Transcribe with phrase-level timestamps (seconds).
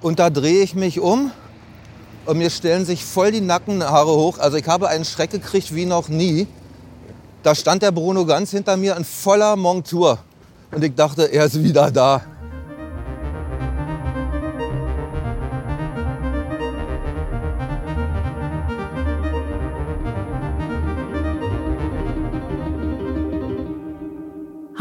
[0.00, 1.30] Und da drehe ich mich um
[2.24, 4.38] und mir stellen sich voll die Nackenhaare hoch.
[4.38, 6.46] Also ich habe einen Schreck gekriegt wie noch nie.
[7.42, 10.18] Da stand der Bruno ganz hinter mir in voller Montur.
[10.70, 12.22] Und ich dachte, er ist wieder da.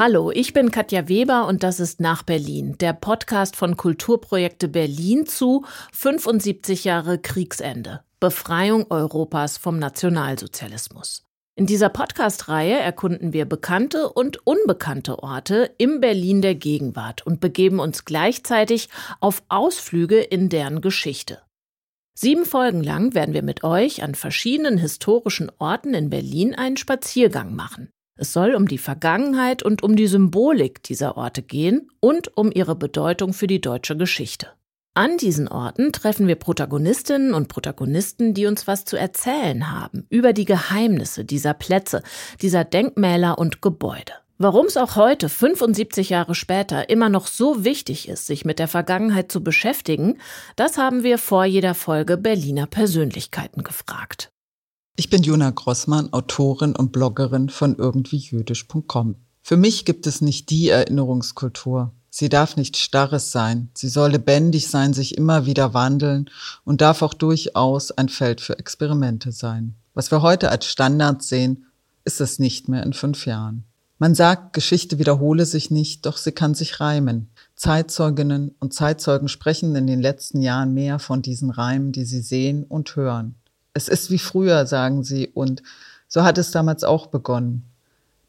[0.02, 5.26] Hallo, ich bin Katja Weber und das ist Nach Berlin, der Podcast von Kulturprojekte Berlin
[5.26, 11.26] zu 75 Jahre Kriegsende, Befreiung Europas vom Nationalsozialismus.
[11.56, 17.82] In dieser Podcast-Reihe erkunden wir bekannte und unbekannte Orte im Berlin der Gegenwart und begeben
[17.82, 18.88] uns gleichzeitig
[19.20, 21.42] auf Ausflüge in deren Geschichte.
[22.14, 27.54] Sieben Folgen lang werden wir mit euch an verschiedenen historischen Orten in Berlin einen Spaziergang
[27.54, 27.92] machen.
[28.22, 32.76] Es soll um die Vergangenheit und um die Symbolik dieser Orte gehen und um ihre
[32.76, 34.48] Bedeutung für die deutsche Geschichte.
[34.94, 40.34] An diesen Orten treffen wir Protagonistinnen und Protagonisten, die uns was zu erzählen haben über
[40.34, 42.04] die Geheimnisse dieser Plätze,
[42.42, 44.12] dieser Denkmäler und Gebäude.
[44.38, 48.68] Warum es auch heute, 75 Jahre später, immer noch so wichtig ist, sich mit der
[48.68, 50.18] Vergangenheit zu beschäftigen,
[50.58, 54.30] das haben wir vor jeder Folge Berliner Persönlichkeiten gefragt.
[55.00, 59.16] Ich bin Jona Grossmann, Autorin und Bloggerin von irgendwiejüdisch.com.
[59.42, 61.94] Für mich gibt es nicht die Erinnerungskultur.
[62.10, 63.70] Sie darf nicht starres sein.
[63.76, 66.30] Sie soll lebendig sein, sich immer wieder wandeln
[66.66, 69.76] und darf auch durchaus ein Feld für Experimente sein.
[69.94, 71.68] Was wir heute als Standard sehen,
[72.04, 73.64] ist es nicht mehr in fünf Jahren.
[74.00, 77.30] Man sagt, Geschichte wiederhole sich nicht, doch sie kann sich reimen.
[77.56, 82.66] Zeitzeuginnen und Zeitzeugen sprechen in den letzten Jahren mehr von diesen Reimen, die sie sehen
[82.66, 83.36] und hören.
[83.74, 85.64] Es ist wie früher, sagen sie, und
[86.08, 87.70] so hat es damals auch begonnen.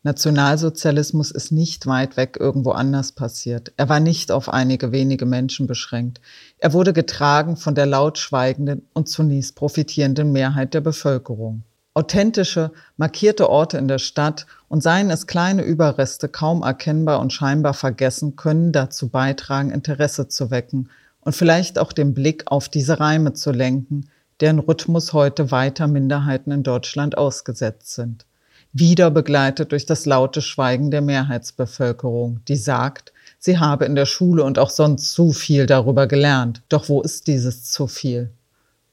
[0.03, 3.73] Nationalsozialismus ist nicht weit weg irgendwo anders passiert.
[3.77, 6.23] Er war nicht auf einige wenige Menschen beschränkt.
[6.59, 11.65] Er wurde getragen von der laut schweigenden und zunächst profitierenden Mehrheit der Bevölkerung.
[11.93, 17.75] Authentische, markierte Orte in der Stadt und seien es kleine Überreste kaum erkennbar und scheinbar
[17.75, 20.89] vergessen, können dazu beitragen, Interesse zu wecken
[21.21, 24.09] und vielleicht auch den Blick auf diese Reime zu lenken,
[24.41, 28.27] deren Rhythmus heute weiter Minderheiten in Deutschland ausgesetzt sind.
[28.73, 34.45] Wieder begleitet durch das laute Schweigen der Mehrheitsbevölkerung, die sagt, sie habe in der Schule
[34.45, 36.63] und auch sonst zu viel darüber gelernt.
[36.69, 38.31] Doch wo ist dieses zu viel?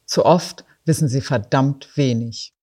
[0.05, 2.53] Zu oft wissen sie verdammt wenig.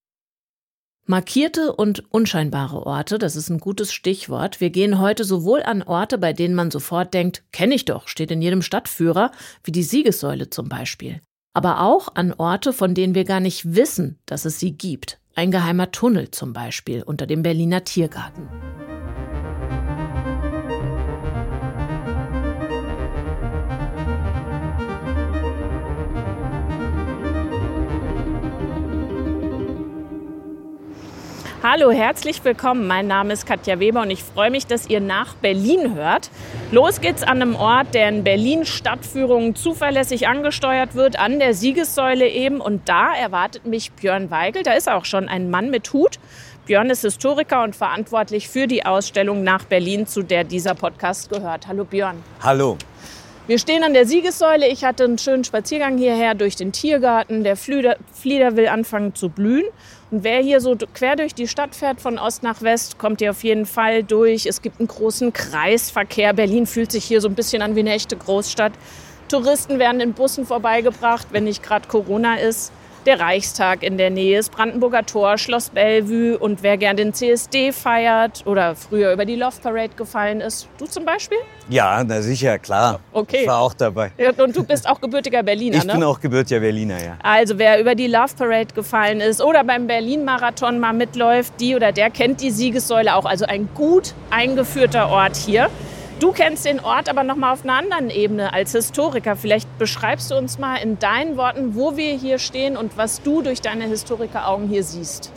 [1.07, 4.61] Markierte und unscheinbare Orte, das ist ein gutes Stichwort.
[4.61, 8.31] Wir gehen heute sowohl an Orte, bei denen man sofort denkt, kenne ich doch, steht
[8.31, 9.31] in jedem Stadtführer,
[9.63, 11.21] wie die Siegessäule zum Beispiel
[11.55, 15.19] aber auch an Orte, von denen wir gar nicht wissen, dass es sie gibt.
[15.37, 18.49] Ein geheimer Tunnel zum Beispiel unter dem Berliner Tiergarten.
[31.67, 32.87] Hallo, herzlich willkommen.
[32.87, 36.31] Mein Name ist Katja Weber und ich freue mich, dass ihr nach Berlin hört.
[36.71, 42.29] Los geht's an einem Ort, der in Berlin Stadtführungen zuverlässig angesteuert wird, an der Siegessäule
[42.29, 42.61] eben.
[42.61, 44.63] Und da erwartet mich Björn Weigel.
[44.63, 46.19] Da ist auch schon ein Mann mit Hut.
[46.67, 51.67] Björn ist Historiker und verantwortlich für die Ausstellung nach Berlin, zu der dieser Podcast gehört.
[51.67, 52.23] Hallo Björn.
[52.43, 52.77] Hallo.
[53.47, 54.69] Wir stehen an der Siegessäule.
[54.69, 57.43] Ich hatte einen schönen Spaziergang hierher durch den Tiergarten.
[57.43, 59.65] Der Flieder, Flieder will anfangen zu blühen.
[60.11, 63.31] Und wer hier so quer durch die Stadt fährt, von Ost nach West, kommt hier
[63.31, 64.47] auf jeden Fall durch.
[64.47, 66.33] Es gibt einen großen Kreisverkehr.
[66.33, 68.73] Berlin fühlt sich hier so ein bisschen an wie eine echte Großstadt.
[69.29, 72.71] Touristen werden in Bussen vorbeigebracht, wenn nicht gerade Corona ist
[73.07, 77.73] der Reichstag in der Nähe, das Brandenburger Tor, Schloss Bellevue und wer gern den CSD
[77.73, 80.69] feiert oder früher über die Love Parade gefallen ist.
[80.79, 81.39] Du zum Beispiel?
[81.69, 83.01] Ja, na sicher, klar.
[83.13, 83.43] Okay.
[83.43, 84.11] Ich war auch dabei.
[84.37, 85.93] Und du bist auch gebürtiger Berliner, ich ne?
[85.93, 87.19] Ich bin auch gebürtiger Berliner, ja.
[87.23, 91.93] Also wer über die Love Parade gefallen ist oder beim Berlin-Marathon mal mitläuft, die oder
[91.93, 93.25] der kennt die Siegessäule auch.
[93.25, 95.69] Also ein gut eingeführter Ort hier.
[96.21, 99.35] Du kennst den Ort aber noch mal auf einer anderen Ebene als Historiker.
[99.35, 103.43] Vielleicht beschreibst du uns mal in deinen Worten, wo wir hier stehen und was du
[103.43, 105.33] durch deine Historikeraugen hier siehst.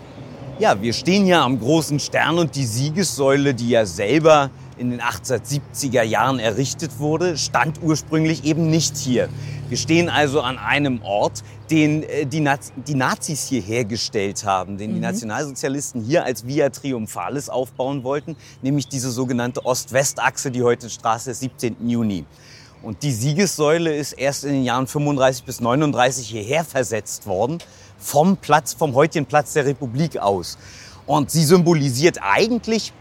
[0.59, 5.01] Ja, wir stehen hier am großen Stern und die Siegessäule, die ja selber in den
[5.01, 9.29] 1870er Jahren errichtet wurde, stand ursprünglich eben nicht hier.
[9.69, 14.77] Wir stehen also an einem Ort, den äh, die, Naz die Nazis hier hergestellt haben,
[14.77, 14.95] den mhm.
[14.95, 21.31] die Nationalsozialisten hier als Via Triumphalis aufbauen wollten, nämlich diese sogenannte Ost-West-Achse, die heute Straße
[21.31, 21.89] des 17.
[21.89, 22.25] Juni.
[22.83, 27.57] Und die Siegessäule ist erst in den Jahren 35 bis 39 hierher versetzt worden,
[27.97, 30.57] vom Platz, vom heutigen Platz der Republik aus.
[31.05, 32.93] Und sie symbolisiert eigentlich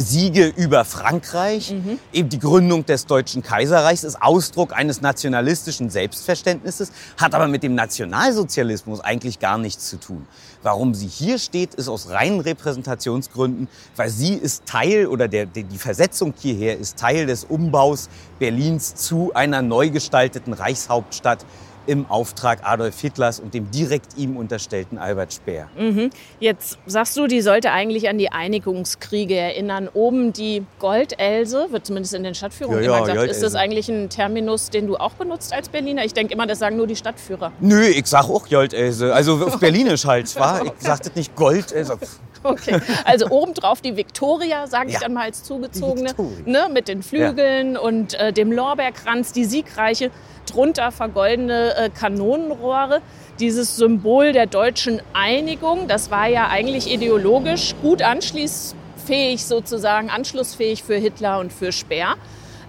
[0.00, 1.98] Siege über Frankreich, mhm.
[2.12, 7.74] eben die Gründung des Deutschen Kaiserreichs ist Ausdruck eines nationalistischen Selbstverständnisses, hat aber mit dem
[7.74, 10.26] Nationalsozialismus eigentlich gar nichts zu tun.
[10.62, 15.78] Warum sie hier steht, ist aus reinen Repräsentationsgründen, weil sie ist Teil oder der, die
[15.78, 18.08] Versetzung hierher ist Teil des Umbaus
[18.38, 21.44] Berlins zu einer neu gestalteten Reichshauptstadt
[21.86, 25.68] im Auftrag Adolf Hitlers und dem direkt ihm unterstellten Albert Speer.
[25.78, 26.10] Mhm.
[26.38, 29.88] Jetzt sagst du, die sollte eigentlich an die Einigungskriege erinnern.
[29.92, 33.18] Oben die Goldelse, wird zumindest in den Stadtführungen ja, immer gesagt.
[33.18, 33.38] Goldelse.
[33.38, 36.04] Ist das eigentlich ein Terminus, den du auch benutzt als Berliner?
[36.04, 37.52] Ich denke immer, das sagen nur die Stadtführer.
[37.60, 39.14] Nö, ich sag auch Goldelse.
[39.14, 40.64] Also auf Berlinisch halt, war.
[40.64, 41.98] Ich sagte nicht Goldelse.
[42.42, 45.00] Okay, also obendrauf die Viktoria, sage ich ja.
[45.00, 46.14] dann mal als zugezogene,
[46.46, 47.80] ne, mit den Flügeln ja.
[47.80, 50.10] und äh, dem Lorbeerkranz, die siegreiche
[50.46, 53.00] drunter vergoldene äh, Kanonenrohre.
[53.38, 60.96] Dieses Symbol der deutschen Einigung, das war ja eigentlich ideologisch gut anschließfähig sozusagen, anschlussfähig für
[60.96, 62.16] Hitler und für Speer.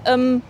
[0.05, 0.41] Ähm,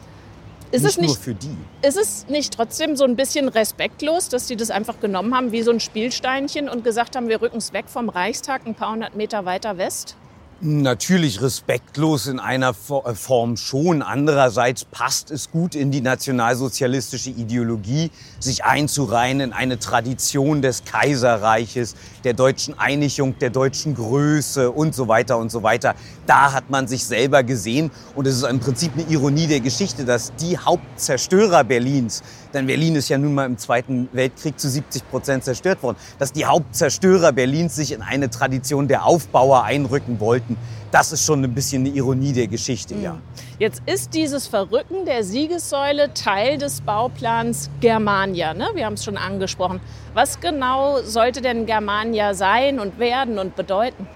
[0.72, 1.58] ist nicht es nicht nur für die.
[1.86, 5.64] Ist es nicht trotzdem so ein bisschen respektlos, dass die das einfach genommen haben wie
[5.64, 9.16] so ein Spielsteinchen und gesagt haben, wir rücken es weg vom Reichstag ein paar hundert
[9.16, 10.16] Meter weiter west?
[10.64, 14.04] Natürlich respektlos in einer äh, Form schon.
[14.04, 21.96] Andererseits passt es gut in die nationalsozialistische Ideologie, sich einzureihen in eine Tradition des Kaiserreiches,
[22.24, 25.96] der deutschen Einigung, der deutschen Größe und so weiter und so weiter.
[26.32, 30.06] Da hat man sich selber gesehen und es ist im Prinzip eine Ironie der Geschichte,
[30.06, 32.24] dass die Hauptzerstörer Berlins,
[32.54, 36.32] denn Berlin ist ja nun mal im Zweiten Weltkrieg zu 70 Prozent zerstört worden, dass
[36.32, 40.56] die Hauptzerstörer Berlins sich in eine Tradition der Aufbauer einrücken wollten.
[40.90, 43.16] Das ist schon ein bisschen eine Ironie der Geschichte, ja.
[43.16, 43.22] Mhm.
[43.60, 48.54] Jetzt ist dieses Verrücken der Siegessäule Teil des Bauplans Germania.
[48.54, 48.70] Ne?
[48.74, 49.82] Wir haben es schon angesprochen.
[50.14, 54.08] Was genau sollte denn Germania sein und werden und bedeuten?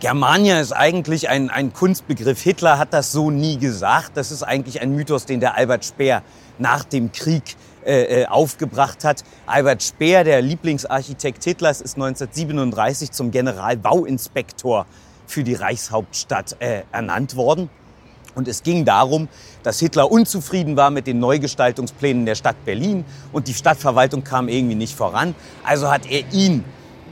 [0.00, 2.40] Germania ist eigentlich ein, ein Kunstbegriff.
[2.40, 4.12] Hitler hat das so nie gesagt.
[4.14, 6.22] Das ist eigentlich ein Mythos, den der Albert Speer
[6.58, 7.54] nach dem Krieg
[7.84, 9.24] äh, äh aufgebracht hat.
[9.44, 14.86] Albert Speer, der Lieblingsarchitekt Hitlers, ist 1937 zum Generalbauinspektor
[15.26, 17.68] für die Reichshauptstadt äh, ernannt worden.
[18.34, 19.28] Und es ging darum,
[19.62, 24.76] dass Hitler unzufrieden war mit den Neugestaltungsplänen der Stadt Berlin und die Stadtverwaltung kam irgendwie
[24.76, 25.34] nicht voran.
[25.62, 26.64] Also hat er ihn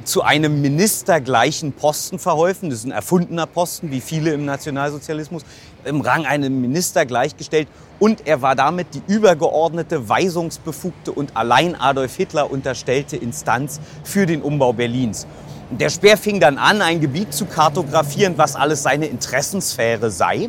[0.08, 2.70] zu einem ministergleichen Posten verholfen.
[2.70, 5.42] Das ist ein erfundener Posten, wie viele im Nationalsozialismus,
[5.84, 7.68] im Rang einem Minister gleichgestellt.
[7.98, 14.40] Und er war damit die übergeordnete, weisungsbefugte und allein Adolf Hitler unterstellte Instanz für den
[14.40, 15.26] Umbau Berlins.
[15.70, 20.48] Der Speer fing dann an, ein Gebiet zu kartografieren, was alles seine Interessensphäre sei.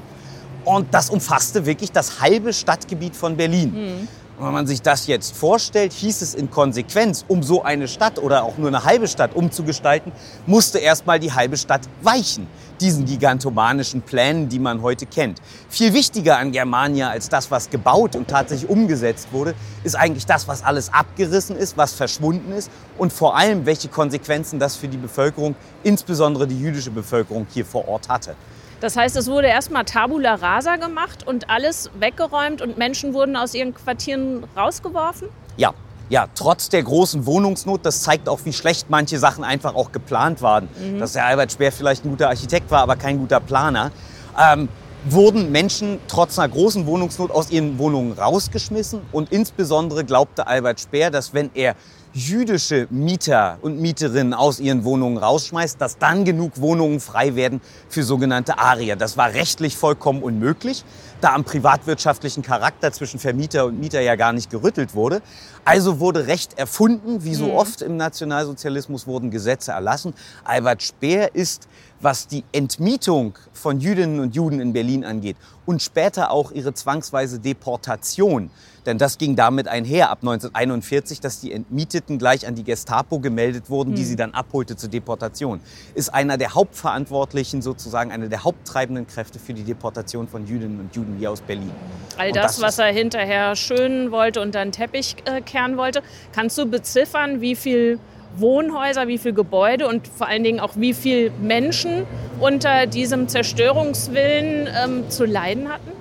[0.64, 3.74] Und das umfasste wirklich das halbe Stadtgebiet von Berlin.
[3.74, 4.08] Mhm.
[4.40, 8.18] Und wenn man sich das jetzt vorstellt, hieß es in Konsequenz, um so eine Stadt
[8.20, 10.14] oder auch nur eine halbe Stadt umzugestalten,
[10.46, 12.48] musste erstmal die halbe Stadt weichen,
[12.80, 15.42] diesen gigantomanischen Plänen, die man heute kennt.
[15.68, 20.48] Viel wichtiger an Germania als das, was gebaut und tatsächlich umgesetzt wurde, ist eigentlich das,
[20.48, 24.96] was alles abgerissen ist, was verschwunden ist und vor allem, welche Konsequenzen das für die
[24.96, 28.38] Bevölkerung, insbesondere die jüdische Bevölkerung hier vor Ort hatte.
[28.82, 33.54] Das heißt, es wurde erstmal Tabula rasa gemacht und alles weggeräumt und Menschen wurden aus
[33.54, 35.28] ihren Quartieren rausgeworfen?
[35.58, 35.74] Ja,
[36.10, 40.42] ja, trotz der großen Wohnungsnot, das zeigt auch, wie schlecht manche Sachen einfach auch geplant
[40.42, 40.68] waren.
[40.80, 41.00] Mhm.
[41.00, 43.92] Dass der Albert Speer vielleicht ein guter Architekt war, aber kein guter Planer.
[44.40, 44.70] Ähm,
[45.06, 49.02] wurden Menschen trotz einer großen Wohnungsnot aus ihren Wohnungen rausgeschmissen.
[49.12, 51.76] Und insbesondere glaubte Albert Speer, dass wenn er
[52.14, 58.04] jüdische Mieter und Mieterinnen aus ihren Wohnungen rausschmeißt, dass dann genug Wohnungen frei werden für
[58.04, 58.96] sogenannte Arier.
[58.96, 60.84] Das war rechtlich vollkommen unmöglich,
[61.22, 65.22] da am privatwirtschaftlichen Charakter zwischen Vermieter und Mieter ja gar nicht gerüttelt wurde.
[65.66, 67.52] Also wurde Recht erfunden, wie so mhm.
[67.52, 70.14] oft im Nationalsozialismus wurden Gesetze erlassen.
[70.44, 71.68] Albert Speer ist
[72.02, 77.40] was die Entmietung von Jüdinnen und Juden in Berlin angeht und später auch ihre zwangsweise
[77.40, 78.50] Deportation.
[78.86, 83.70] Denn das ging damit einher ab 1941, dass die Entmieteten gleich an die Gestapo gemeldet
[83.70, 84.08] wurden, die hm.
[84.08, 85.60] sie dann abholte zur Deportation.
[85.94, 90.96] Ist einer der Hauptverantwortlichen, sozusagen einer der haupttreibenden Kräfte für die Deportation von Jüdinnen und
[90.96, 91.72] Juden hier aus Berlin.
[92.18, 96.02] All das, das, was er hinterher schönen wollte und dann Teppich äh, kehren wollte.
[96.32, 98.00] Kannst du beziffern, wie viel
[98.38, 102.06] Wohnhäuser, wie viele Gebäude und vor allen Dingen auch wie viele Menschen
[102.40, 105.92] unter diesem Zerstörungswillen ähm, zu leiden hatten?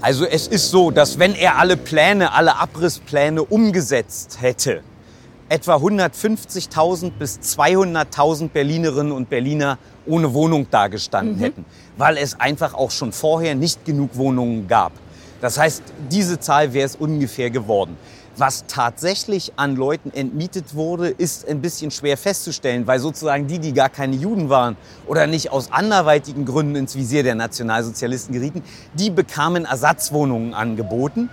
[0.00, 4.82] Also es ist so, dass wenn er alle Pläne, alle Abrisspläne umgesetzt hätte,
[5.48, 11.40] etwa 150.000 bis 200.000 Berlinerinnen und Berliner ohne Wohnung dagestanden mhm.
[11.40, 11.64] hätten,
[11.96, 14.92] weil es einfach auch schon vorher nicht genug Wohnungen gab.
[15.40, 17.96] Das heißt, diese Zahl wäre es ungefähr geworden.
[18.38, 23.72] Was tatsächlich an Leuten entmietet wurde, ist ein bisschen schwer festzustellen, weil sozusagen die, die
[23.72, 24.76] gar keine Juden waren
[25.08, 28.62] oder nicht aus anderweitigen Gründen ins Visier der Nationalsozialisten gerieten,
[28.94, 31.30] die bekamen Ersatzwohnungen angeboten,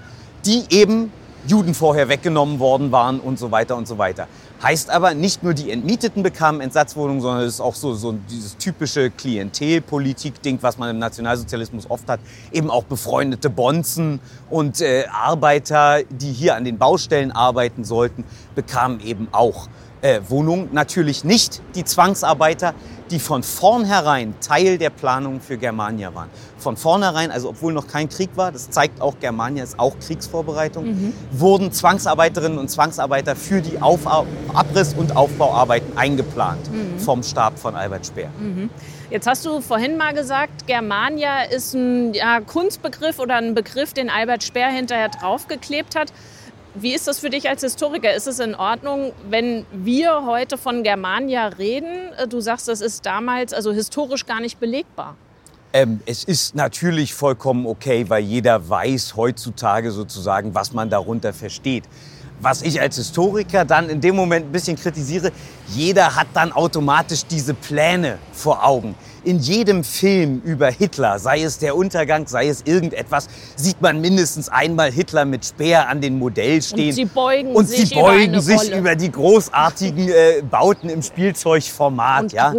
[0.47, 1.11] die eben
[1.45, 4.27] Juden vorher weggenommen worden waren und so weiter und so weiter.
[4.63, 8.57] Heißt aber, nicht nur die Entmieteten bekamen Entsatzwohnungen, sondern es ist auch so, so dieses
[8.57, 12.19] typische Klientelpolitik-Ding, was man im Nationalsozialismus oft hat.
[12.51, 14.19] Eben auch befreundete Bonzen
[14.49, 18.23] und äh, Arbeiter, die hier an den Baustellen arbeiten sollten,
[18.55, 19.67] bekamen eben auch
[20.01, 20.69] äh, Wohnungen.
[20.71, 22.73] Natürlich nicht die Zwangsarbeiter,
[23.11, 26.29] die von vornherein Teil der Planung für Germania waren.
[26.65, 30.85] Von vornherein, also obwohl noch kein Krieg war, das zeigt auch, Germania ist auch Kriegsvorbereitung,
[30.85, 31.13] mhm.
[31.29, 36.97] wurden Zwangsarbeiterinnen und Zwangsarbeiter für die Auf Abriss- und Aufbauarbeiten eingeplant mhm.
[36.97, 38.31] vom Stab von Albert Speer.
[38.39, 38.71] Mhm.
[39.11, 44.09] Jetzt hast du vorhin mal gesagt, Germania ist ein ja, Kunstbegriff oder ein Begriff, den
[44.09, 46.11] Albert Speer hinterher draufgeklebt hat.
[46.73, 48.11] Wie ist das für dich als Historiker?
[48.15, 52.09] Ist es in Ordnung, wenn wir heute von Germania reden?
[52.27, 55.15] Du sagst, das ist damals also historisch gar nicht belegbar.
[55.75, 61.83] Ähm, es ist natürlich vollkommen okay, weil jeder weiß heutzutage sozusagen, was man darunter versteht.
[62.39, 65.33] Was ich als Historiker dann in dem Moment ein bisschen kritisiere,
[65.67, 71.57] jeder hat dann automatisch diese Pläne vor Augen in jedem Film über Hitler, sei es
[71.57, 76.61] der Untergang, sei es irgendetwas, sieht man mindestens einmal Hitler mit Speer an den Modell
[76.61, 76.89] stehen.
[76.89, 81.01] Und sie beugen und sich, sie beugen über, sich über die großartigen äh, Bauten im
[81.01, 82.23] Spielzeugformat.
[82.23, 82.53] Und, ja?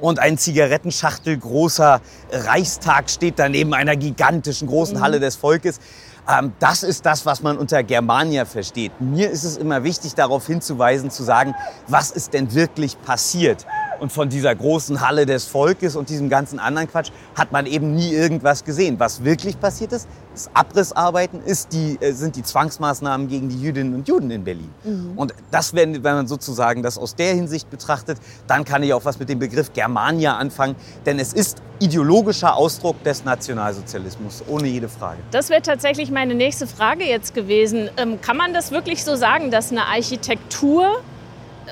[0.00, 2.00] und ein Zigarettenschachtel großer
[2.30, 5.02] Reichstag steht daneben einer gigantischen großen mhm.
[5.02, 5.80] Halle des Volkes.
[6.28, 8.92] Ähm, das ist das, was man unter Germania versteht.
[9.00, 11.54] Mir ist es immer wichtig, darauf hinzuweisen, zu sagen,
[11.88, 13.66] was ist denn wirklich passiert.
[14.02, 17.94] Und von dieser großen Halle des Volkes und diesem ganzen anderen Quatsch hat man eben
[17.94, 18.98] nie irgendwas gesehen.
[18.98, 23.94] Was wirklich passiert ist, ist Abrissarbeiten, ist die, äh, sind die Zwangsmaßnahmen gegen die Jüdinnen
[23.94, 24.74] und Juden in Berlin.
[24.82, 25.12] Mhm.
[25.14, 28.18] Und das, wenn, wenn man sozusagen das aus der Hinsicht betrachtet,
[28.48, 30.74] dann kann ich auch was mit dem Begriff Germania anfangen.
[31.06, 35.18] Denn es ist ideologischer Ausdruck des Nationalsozialismus, ohne jede Frage.
[35.30, 37.88] Das wäre tatsächlich meine nächste Frage jetzt gewesen.
[37.96, 40.88] Ähm, kann man das wirklich so sagen, dass eine Architektur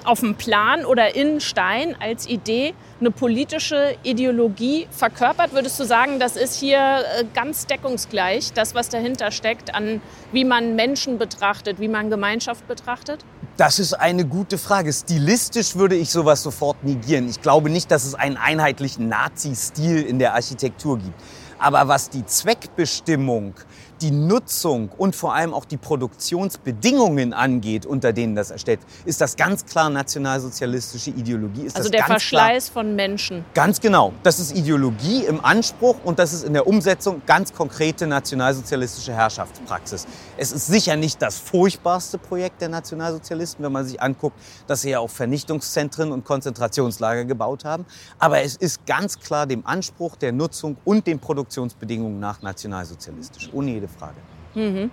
[0.05, 5.53] auf dem Plan oder in Stein als Idee eine politische Ideologie verkörpert?
[5.53, 10.01] Würdest du sagen, das ist hier äh, ganz deckungsgleich, das, was dahinter steckt, an
[10.33, 13.25] wie man Menschen betrachtet, wie man Gemeinschaft betrachtet?
[13.57, 14.93] Das ist eine gute Frage.
[14.93, 17.29] Stilistisch würde ich sowas sofort negieren.
[17.29, 21.21] Ich glaube nicht, dass es einen einheitlichen Nazi-Stil in der Architektur gibt.
[21.59, 23.55] Aber was die Zweckbestimmung
[24.03, 29.37] die Nutzung und vor allem auch die Produktionsbedingungen angeht, unter denen das erstellt, ist das
[29.37, 31.63] ganz klar nationalsozialistische Ideologie.
[31.63, 33.45] Ist also der Verschleiß klar, von Menschen.
[33.55, 34.13] Ganz genau.
[34.23, 40.07] Das ist Ideologie im Anspruch und das ist in der Umsetzung ganz konkrete nationalsozialistische Herrschaftspraxis.
[40.37, 44.91] Es ist sicher nicht das furchtbarste Projekt der Nationalsozialisten, wenn man sich anguckt, dass sie
[44.91, 47.85] ja auch Vernichtungszentren und Konzentrationslager gebaut haben.
[48.19, 53.51] Aber es ist ganz klar dem Anspruch der Nutzung und den Produktionsbedingungen nach nationalsozialistisch.
[53.53, 54.17] Ohne jede Frage.
[54.55, 54.91] Mhm.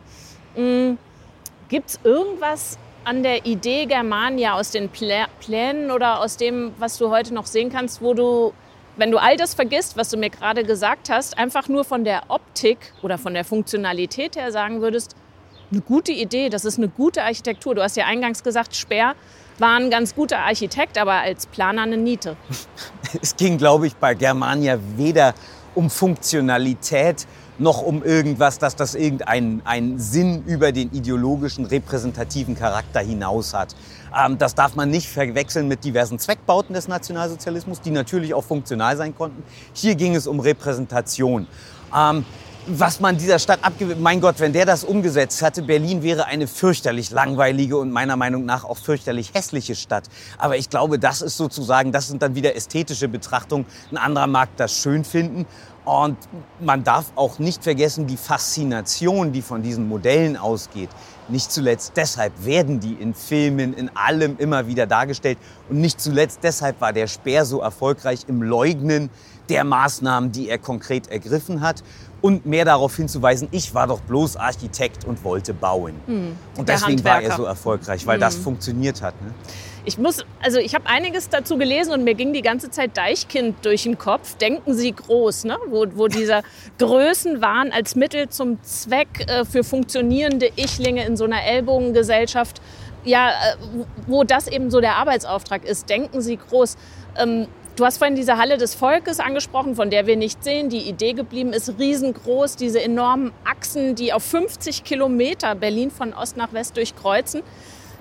[0.55, 0.97] Mhm.
[1.69, 6.97] Gibt es irgendwas an der Idee Germania aus den Plä Plänen oder aus dem, was
[6.97, 8.53] du heute noch sehen kannst, wo du,
[8.97, 12.23] wenn du all das vergisst, was du mir gerade gesagt hast, einfach nur von der
[12.27, 15.15] Optik oder von der Funktionalität her sagen würdest,
[15.71, 17.75] eine gute Idee, das ist eine gute Architektur.
[17.75, 19.15] Du hast ja eingangs gesagt, Speer
[19.59, 22.35] war ein ganz guter Architekt, aber als Planer eine Niete.
[23.21, 25.33] Es ging, glaube ich, bei Germania weder
[25.75, 27.25] um Funktionalität
[27.59, 33.75] noch um irgendwas, dass das irgendeinen Sinn über den ideologischen, repräsentativen Charakter hinaus hat.
[34.15, 38.97] Ähm, das darf man nicht verwechseln mit diversen Zweckbauten des Nationalsozialismus, die natürlich auch funktional
[38.97, 39.43] sein konnten.
[39.73, 41.47] Hier ging es um Repräsentation.
[41.95, 42.25] Ähm,
[42.67, 46.47] was man dieser Stadt abgewöhnt, mein Gott, wenn der das umgesetzt hatte, Berlin wäre eine
[46.47, 50.03] fürchterlich langweilige und meiner Meinung nach auch fürchterlich hässliche Stadt.
[50.37, 53.65] Aber ich glaube, das ist sozusagen, das sind dann wieder ästhetische Betrachtungen.
[53.91, 55.45] Ein anderer mag das schön finden
[55.85, 56.17] und
[56.59, 60.89] man darf auch nicht vergessen, die Faszination, die von diesen Modellen ausgeht.
[61.29, 65.37] Nicht zuletzt deshalb werden die in Filmen, in allem immer wieder dargestellt.
[65.69, 69.09] Und nicht zuletzt deshalb war der Speer so erfolgreich im Leugnen
[69.47, 71.83] der Maßnahmen, die er konkret ergriffen hat.
[72.21, 75.93] Und mehr darauf hinzuweisen, ich war doch bloß Architekt und wollte bauen.
[76.07, 76.35] Mhm.
[76.57, 78.21] Und deswegen war er so erfolgreich, weil mhm.
[78.21, 79.13] das funktioniert hat.
[79.21, 79.31] Ne?
[79.87, 83.63] Ich muss, also ich habe einiges dazu gelesen und mir ging die ganze Zeit Deichkind
[83.63, 84.35] durch den Kopf.
[84.35, 85.57] Denken Sie groß, ne?
[85.67, 86.43] wo, wo dieser
[86.77, 92.61] Größenwahn als Mittel zum Zweck äh, für funktionierende Ichlinge in so einer Ellbogengesellschaft,
[93.05, 93.33] ja, äh,
[94.07, 95.89] wo das eben so der Arbeitsauftrag ist.
[95.89, 96.75] Denken Sie groß.
[97.17, 97.47] Ähm,
[97.77, 100.69] Du hast vorhin diese Halle des Volkes angesprochen, von der wir nicht sehen.
[100.69, 106.37] Die Idee geblieben ist riesengroß, diese enormen Achsen, die auf 50 Kilometer Berlin von Ost
[106.37, 107.43] nach West durchkreuzen.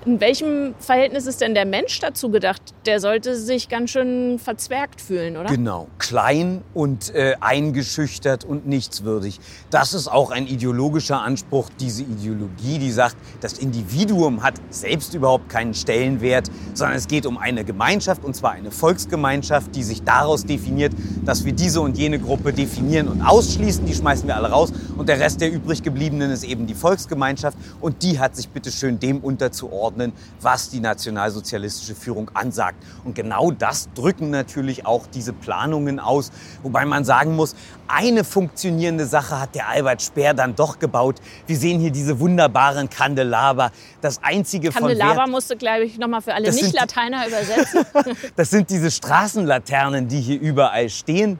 [0.07, 2.61] In welchem Verhältnis ist denn der Mensch dazu gedacht?
[2.85, 5.49] Der sollte sich ganz schön verzwergt fühlen, oder?
[5.49, 9.41] Genau, klein und äh, eingeschüchtert und nichtswürdig.
[9.69, 15.49] Das ist auch ein ideologischer Anspruch, diese Ideologie, die sagt, das Individuum hat selbst überhaupt
[15.49, 20.45] keinen Stellenwert, sondern es geht um eine Gemeinschaft, und zwar eine Volksgemeinschaft, die sich daraus
[20.45, 20.93] definiert,
[21.25, 23.85] dass wir diese und jene Gruppe definieren und ausschließen.
[23.85, 27.57] Die schmeißen wir alle raus und der Rest der übrig gebliebenen ist eben die Volksgemeinschaft
[27.81, 32.83] und die hat sich bitteschön dem unterzuordnen einordnen, was die nationalsozialistische Führung ansagt.
[33.03, 36.31] Und genau das drücken natürlich auch diese Planungen aus.
[36.63, 37.55] Wobei man sagen muss,
[37.87, 41.19] eine funktionierende Sache hat der Albert Speer dann doch gebaut.
[41.45, 43.71] Wir sehen hier diese wunderbaren Kandelaber.
[44.01, 47.85] Das einzige Kandelaber von Wert, musste, glaube ich, nochmal für alle Nicht-Lateiner übersetzen.
[48.35, 51.39] das sind diese Straßenlaternen, die hier überall stehen,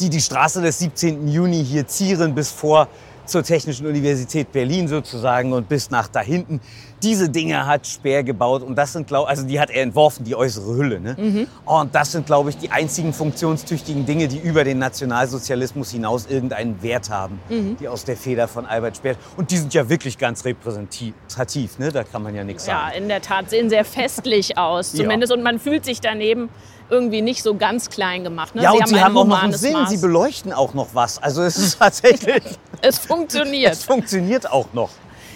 [0.00, 1.28] die die Straße des 17.
[1.28, 2.88] Juni hier zieren bis vor
[3.30, 6.60] zur Technischen Universität Berlin sozusagen und bis nach da hinten.
[7.02, 10.36] Diese Dinge hat Speer gebaut und das sind, glaub, also die hat er entworfen, die
[10.36, 11.00] äußere Hülle.
[11.00, 11.16] Ne?
[11.18, 11.46] Mhm.
[11.64, 16.82] Und das sind, glaube ich, die einzigen funktionstüchtigen Dinge, die über den Nationalsozialismus hinaus irgendeinen
[16.82, 17.76] Wert haben, mhm.
[17.78, 19.16] die aus der Feder von Albert Speer.
[19.36, 21.90] Und die sind ja wirklich ganz repräsentativ, ne?
[21.90, 22.92] da kann man ja nichts sagen.
[22.92, 25.30] Ja, in der Tat sehen sehr festlich aus, zumindest.
[25.30, 25.36] Ja.
[25.36, 26.50] Und man fühlt sich daneben
[26.90, 28.54] irgendwie nicht so ganz klein gemacht.
[28.54, 28.62] Ne?
[28.62, 29.72] Ja, sie und haben sie haben auch noch einen Sinn.
[29.72, 29.90] Maß.
[29.90, 31.22] Sie beleuchten auch noch was.
[31.22, 32.42] Also es ist tatsächlich.
[32.82, 33.72] es funktioniert.
[33.72, 34.90] Es funktioniert auch noch.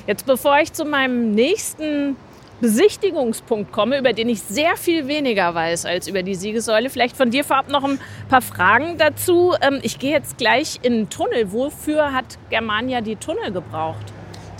[0.07, 2.17] Jetzt, bevor ich zu meinem nächsten
[2.61, 6.89] Besichtigungspunkt komme, über den ich sehr viel weniger weiß als über die Siegessäule.
[6.89, 9.55] Vielleicht von dir vorab noch ein paar Fragen dazu.
[9.61, 11.53] Ähm, ich gehe jetzt gleich in den Tunnel.
[11.53, 14.13] Wofür hat Germania die Tunnel gebraucht?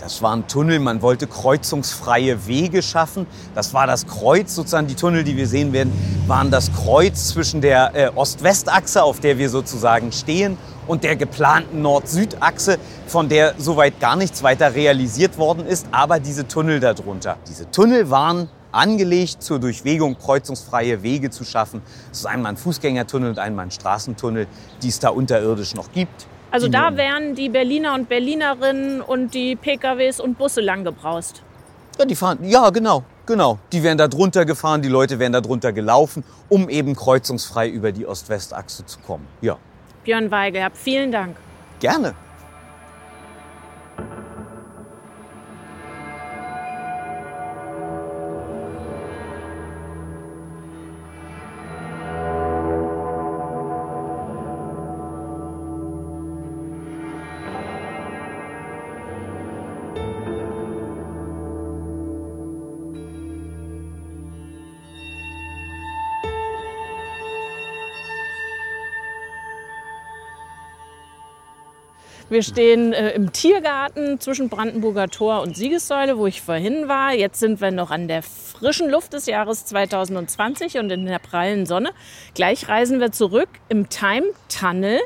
[0.05, 3.25] Das war ein Tunnel, man wollte kreuzungsfreie Wege schaffen.
[3.55, 5.91] Das war das Kreuz, sozusagen die Tunnel, die wir sehen werden,
[6.27, 11.81] waren das Kreuz zwischen der äh, Ost-West-Achse, auf der wir sozusagen stehen, und der geplanten
[11.81, 17.37] Nord-Süd-Achse, von der soweit gar nichts weiter realisiert worden ist, aber diese Tunnel darunter.
[17.49, 21.81] Diese Tunnel waren angelegt zur Durchwegung kreuzungsfreie Wege zu schaffen.
[22.11, 24.45] Es ist einmal ein Fußgängertunnel und einmal ein Straßentunnel,
[24.83, 26.27] die es da unterirdisch noch gibt.
[26.55, 31.41] Also da wären die Berliner und Berlinerinnen und die PKWs und Busse lang gebraust.
[31.99, 33.59] Ja, die fahren, ja, genau, genau.
[33.73, 37.91] Die wären da drunter gefahren, die Leute wären da drunter gelaufen, um eben kreuzungsfrei über
[37.91, 39.27] die Ost-West-Achse zu kommen.
[39.41, 39.57] Ja.
[40.05, 41.35] Björn Weigel, vielen Dank.
[41.81, 42.13] Gerne.
[72.27, 77.13] Wir stehen äh, im Tiergarten zwischen Brandenburger Tor und Siegessäule, wo ich vorhin war.
[77.13, 81.67] Jetzt sind wir noch an der frischen Luft des Jahres 2020 und in der prallen
[81.67, 81.91] Sonne.
[82.33, 84.99] Gleich reisen wir zurück im Time Tunnel.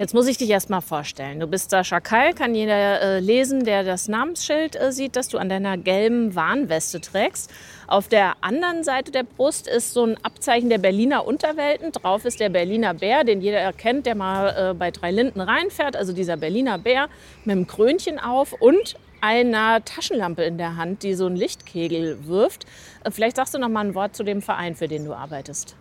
[0.00, 1.40] Jetzt muss ich dich erst mal vorstellen.
[1.40, 5.36] Du bist Sascha Keil, kann jeder äh, lesen, der das Namensschild äh, sieht, das du
[5.36, 7.50] an deiner gelben Warnweste trägst.
[7.86, 11.92] Auf der anderen Seite der Brust ist so ein Abzeichen der Berliner Unterwelten.
[11.92, 15.96] Drauf ist der Berliner Bär, den jeder erkennt, der mal äh, bei Drei Linden reinfährt.
[15.96, 17.10] Also dieser Berliner Bär
[17.44, 22.64] mit einem Krönchen auf und einer Taschenlampe in der Hand, die so einen Lichtkegel wirft.
[23.04, 25.76] Äh, vielleicht sagst du noch mal ein Wort zu dem Verein, für den du arbeitest.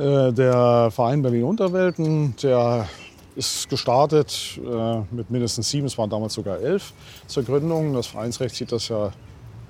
[0.00, 2.88] Äh, der Verein Berlin Unterwelten, der
[3.36, 6.94] ist gestartet äh, mit mindestens sieben, es waren damals sogar elf
[7.26, 7.92] zur Gründung.
[7.92, 9.10] Das Vereinsrecht sieht das ja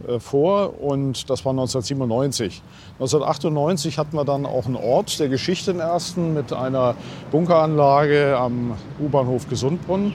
[0.06, 2.62] äh, vor und das war 1997.
[3.00, 6.94] 1998 hatten wir dann auch einen Ort der Geschichte in Ersten mit einer
[7.32, 10.14] Bunkeranlage am U-Bahnhof Gesundbrunn.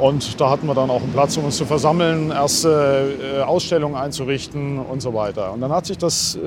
[0.00, 4.78] Und da hatten wir dann auch einen Platz, um uns zu versammeln, erste Ausstellungen einzurichten
[4.78, 5.52] und so weiter.
[5.52, 6.38] Und dann hat sich das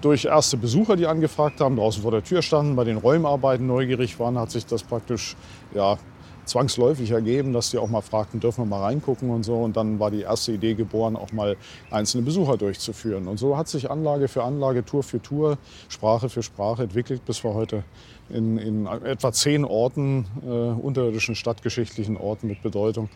[0.00, 4.18] durch erste Besucher, die angefragt haben, draußen vor der Tür standen, bei den Räumarbeiten neugierig
[4.18, 5.36] waren, hat sich das praktisch
[5.74, 5.98] ja,
[6.46, 9.56] zwangsläufig ergeben, dass die auch mal fragten, dürfen wir mal reingucken und so.
[9.56, 11.56] Und dann war die erste Idee geboren, auch mal
[11.90, 13.28] einzelne Besucher durchzuführen.
[13.28, 17.42] Und so hat sich Anlage für Anlage, Tour für Tour, Sprache für Sprache entwickelt, bis
[17.44, 17.84] wir heute
[18.30, 23.08] in, in etwa zehn Orten, äh, unterirdischen stadtgeschichtlichen Orten mit Bedeutung,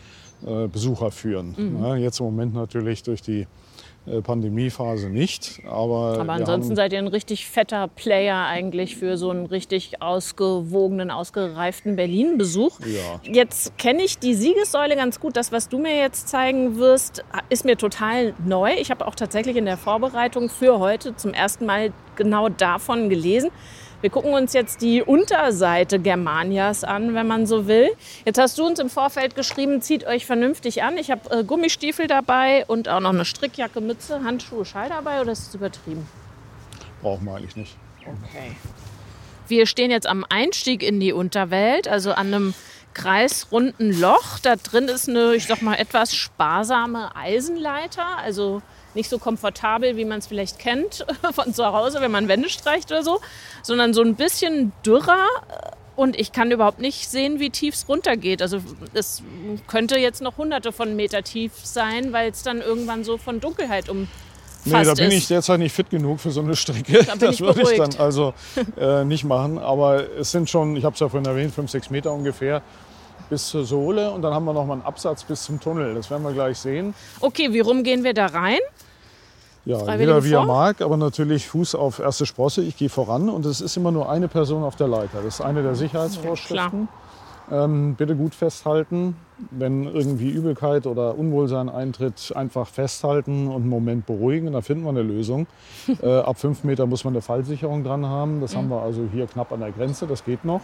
[0.47, 1.55] äh, Besucher führen.
[1.57, 1.83] Mhm.
[1.83, 3.47] Ja, jetzt im Moment natürlich durch die
[4.23, 5.61] Pandemiephase nicht.
[5.67, 11.11] Aber, Aber ansonsten seid ihr ein richtig fetter Player eigentlich für so einen richtig ausgewogenen,
[11.11, 12.81] ausgereiften Berlin-Besuch.
[12.81, 13.21] Ja.
[13.23, 15.37] Jetzt kenne ich die Siegessäule ganz gut.
[15.37, 18.73] Das, was du mir jetzt zeigen wirst, ist mir total neu.
[18.79, 23.51] Ich habe auch tatsächlich in der Vorbereitung für heute zum ersten Mal genau davon gelesen.
[24.03, 27.91] Wir gucken uns jetzt die Unterseite Germanias an, wenn man so will.
[28.25, 30.97] Jetzt hast du uns im Vorfeld geschrieben, zieht euch vernünftig an.
[30.97, 35.33] Ich habe äh, Gummistiefel dabei und auch noch eine Strickjacke, Mütze, Handschuhe, Schall dabei oder
[35.33, 36.09] ist es übertrieben?
[37.03, 37.77] Brauchen wir eigentlich nicht.
[38.01, 38.57] Okay.
[39.49, 42.55] Wir stehen jetzt am Einstieg in die Unterwelt, also an einem
[42.95, 44.39] kreisrunden Loch.
[44.39, 48.63] Da drin ist eine, ich sag mal, etwas sparsame Eisenleiter, also
[48.95, 52.91] nicht so komfortabel, wie man es vielleicht kennt von zu Hause, wenn man Wände streicht
[52.91, 53.21] oder so,
[53.63, 55.27] sondern so ein bisschen dürrer.
[55.97, 58.41] Und ich kann überhaupt nicht sehen, wie tief es runtergeht.
[58.41, 58.61] Also
[58.95, 59.23] es
[59.67, 63.89] könnte jetzt noch hunderte von Meter tief sein, weil es dann irgendwann so von Dunkelheit
[63.91, 64.11] umfasst
[64.65, 65.15] Nee, da bin ist.
[65.15, 67.05] ich derzeit nicht fit genug für so eine Strecke.
[67.05, 68.35] Da das würde ich dann also
[68.79, 69.59] äh, nicht machen.
[69.59, 72.63] Aber es sind schon, ich habe es ja vorhin erwähnt, 5, 6 Meter ungefähr
[73.31, 74.11] bis zur Sohle.
[74.11, 75.95] Und dann haben wir noch mal einen Absatz bis zum Tunnel.
[75.95, 76.95] Das werden wir gleich sehen.
[77.21, 78.59] Okay, wie rum gehen wir da rein?
[79.65, 82.63] Ja, jeder wie er mag, aber natürlich Fuß auf erste Sprosse.
[82.63, 85.23] Ich gehe voran und es ist immer nur eine Person auf der Leiter.
[85.23, 86.89] Das ist eine der Sicherheitsvorschriften.
[87.51, 89.17] Ähm, bitte gut festhalten.
[89.51, 94.53] Wenn irgendwie Übelkeit oder Unwohlsein eintritt, einfach festhalten und einen Moment beruhigen.
[94.53, 95.47] Da finden wir eine Lösung.
[96.03, 98.41] äh, ab fünf Meter muss man eine Fallsicherung dran haben.
[98.41, 100.07] Das haben wir also hier knapp an der Grenze.
[100.07, 100.61] Das geht noch.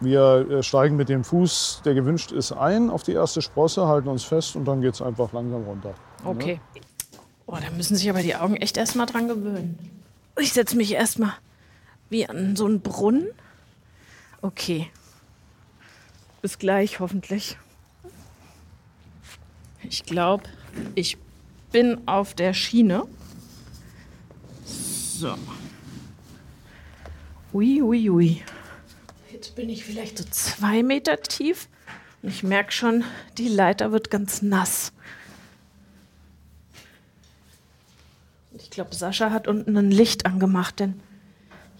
[0.00, 4.08] Wir äh, steigen mit dem Fuß, der gewünscht ist, ein auf die erste Sprosse, halten
[4.08, 5.94] uns fest und dann geht es einfach langsam runter.
[6.24, 6.60] Okay.
[7.46, 9.78] Oh, da müssen sich aber die Augen echt erstmal dran gewöhnen.
[10.40, 11.34] Ich setze mich erstmal
[12.08, 13.28] wie an so einen Brunnen.
[14.40, 14.88] Okay.
[16.42, 17.56] Bis gleich, hoffentlich.
[19.84, 20.44] Ich glaube,
[20.96, 21.16] ich
[21.70, 23.04] bin auf der Schiene.
[24.64, 25.36] So.
[27.52, 28.42] Ui, ui, ui.
[29.32, 31.68] Jetzt bin ich vielleicht so zwei Meter tief.
[32.22, 33.04] Und ich merke schon,
[33.38, 34.92] die Leiter wird ganz nass.
[38.58, 41.00] Ich glaube, Sascha hat unten ein Licht angemacht, denn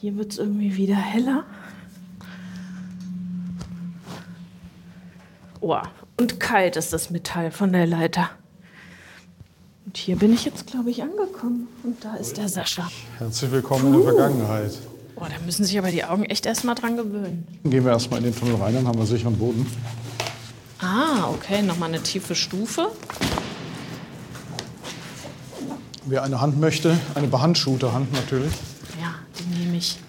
[0.01, 1.47] hier wird es irgendwie wieder heller.
[5.65, 5.79] Oh,
[6.19, 8.31] und kalt ist das Metall von der Leiter.
[9.87, 11.69] Und hier bin ich jetzt, glaube ich, angekommen.
[11.85, 12.91] Und da ist der Sascha.
[13.19, 14.73] Herzlich willkommen in der Vergangenheit.
[15.15, 17.47] Oh, da müssen sich aber die Augen echt erstmal dran gewöhnen.
[17.63, 19.65] Gehen wir erstmal in den Tunnel rein, dann haben wir sicheren Boden.
[20.81, 22.91] Ah, okay, nochmal eine tiefe Stufe.
[26.07, 28.53] Wer eine Hand möchte, eine behandschuhte Hand natürlich.
[29.01, 30.01] Ja, die nehme ich.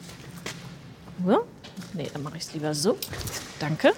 [1.94, 2.98] Nee, dann mache ich es lieber so.
[3.60, 3.94] Danke.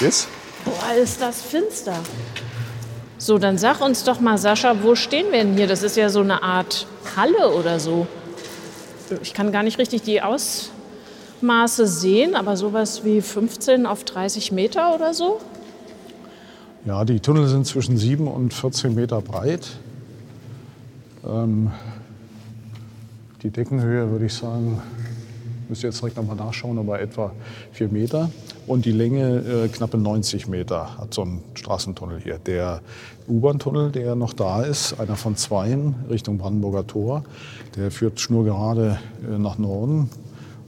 [0.00, 0.28] Jetzt?
[0.64, 1.96] Boah, ist das finster.
[3.18, 5.66] So, dann sag uns doch mal, Sascha, wo stehen wir denn hier?
[5.66, 6.86] Das ist ja so eine Art
[7.16, 8.06] Halle oder so.
[9.22, 14.94] Ich kann gar nicht richtig die Ausmaße sehen, aber sowas wie 15 auf 30 Meter
[14.94, 15.40] oder so.
[16.86, 19.68] Ja, die Tunnel sind zwischen 7 und 14 Meter breit.
[21.26, 21.70] Ähm,
[23.42, 24.80] die Deckenhöhe würde ich sagen,
[25.70, 27.32] müsst ihr jetzt direkt nochmal nachschauen, aber etwa
[27.72, 28.30] 4 Meter.
[28.66, 32.38] Und die Länge äh, knappe 90 Meter hat so ein Straßentunnel hier.
[32.38, 32.82] Der
[33.28, 37.24] U-Bahn-Tunnel, der noch da ist, einer von zweien Richtung Brandenburger Tor,
[37.76, 40.10] der führt schnurgerade äh, nach Norden.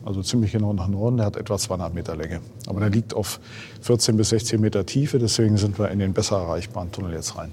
[0.04, 2.40] Also ziemlich genau nach Norden, der hat etwa 200 Meter Länge.
[2.66, 3.38] Aber der liegt auf
[3.82, 7.52] 14 bis 16 Meter Tiefe, deswegen sind wir in den besser erreichbaren Tunnel jetzt rein.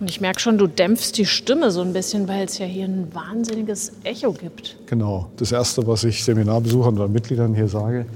[0.00, 2.86] Und ich merke schon, du dämpfst die Stimme so ein bisschen, weil es ja hier
[2.86, 4.76] ein wahnsinniges Echo gibt.
[4.86, 5.28] Genau.
[5.36, 8.06] Das Erste, was ich Seminarbesuchern oder Mitgliedern hier sage,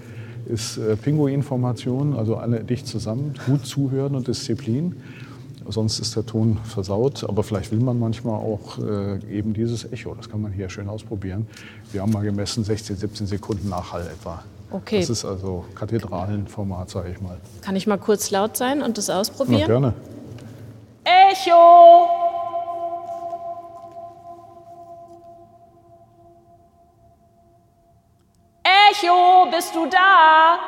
[0.46, 4.96] ist äh, Pingu-Information, also alle dicht zusammen, gut zuhören und Disziplin.
[5.68, 10.14] Sonst ist der Ton versaut, aber vielleicht will man manchmal auch äh, eben dieses Echo.
[10.14, 11.46] Das kann man hier schön ausprobieren.
[11.92, 14.44] Wir haben mal gemessen, 16, 17 Sekunden Nachhall etwa.
[14.70, 15.00] Okay.
[15.00, 17.36] Das ist also Kathedralenformat, sage ich mal.
[17.62, 19.66] Kann ich mal kurz laut sein und das Na, ausprobieren?
[19.66, 19.94] gerne.
[21.36, 22.08] Echo!
[28.62, 30.58] Echo, bist du da?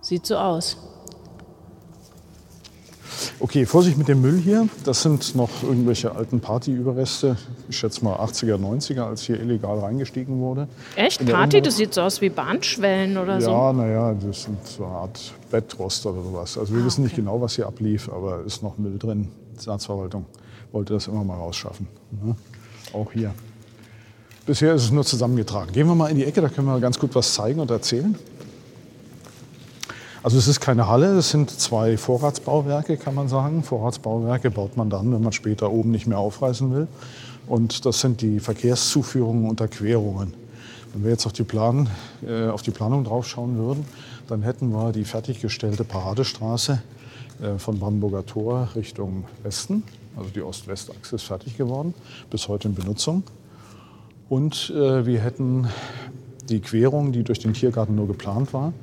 [0.00, 0.89] Sieht so aus.
[3.42, 4.68] Okay, Vorsicht mit dem Müll hier.
[4.84, 7.38] Das sind noch irgendwelche alten Partyüberreste.
[7.70, 10.68] Ich schätze mal 80er, 90er, als hier illegal reingestiegen wurde.
[10.94, 11.24] Echt?
[11.26, 11.62] Party?
[11.62, 13.50] Das sieht so aus wie Bahnschwellen oder so.
[13.50, 16.58] Ja, naja, das sind so eine Art Bettrost oder sowas.
[16.58, 17.22] Also wir Ah, wissen nicht okay.
[17.22, 19.28] genau, was hier ablief, aber ist noch Müll drin.
[19.56, 20.26] Die Staatsverwaltung
[20.70, 21.86] wollte das immer mal rausschaffen.
[22.22, 22.36] Ne?
[22.92, 23.32] Auch hier.
[24.44, 25.72] Bisher ist es nur zusammengetragen.
[25.72, 28.16] Gehen wir mal in die Ecke, da können wir ganz gut was zeigen und erzählen.
[30.22, 33.62] Also es ist keine Halle, es sind zwei Vorratsbauwerke, kann man sagen.
[33.62, 36.88] Vorratsbauwerke baut man dann, wenn man später oben nicht mehr aufreißen will.
[37.46, 40.34] Und das sind die Verkehrszuführungen und Erquerungen.
[40.92, 41.88] Wenn wir jetzt auf die, Plan,
[42.22, 43.86] äh, auf die Planung draufschauen würden,
[44.28, 46.82] dann hätten wir die fertiggestellte Paradestraße
[47.42, 49.84] äh, von Brandenburger Tor Richtung Westen.
[50.18, 51.94] Also die Ost-West-Achse ist fertig geworden,
[52.28, 53.22] bis heute in Benutzung.
[54.28, 55.68] Und äh, wir hätten
[56.50, 58.74] die Querung, die durch den Tiergarten nur geplant war.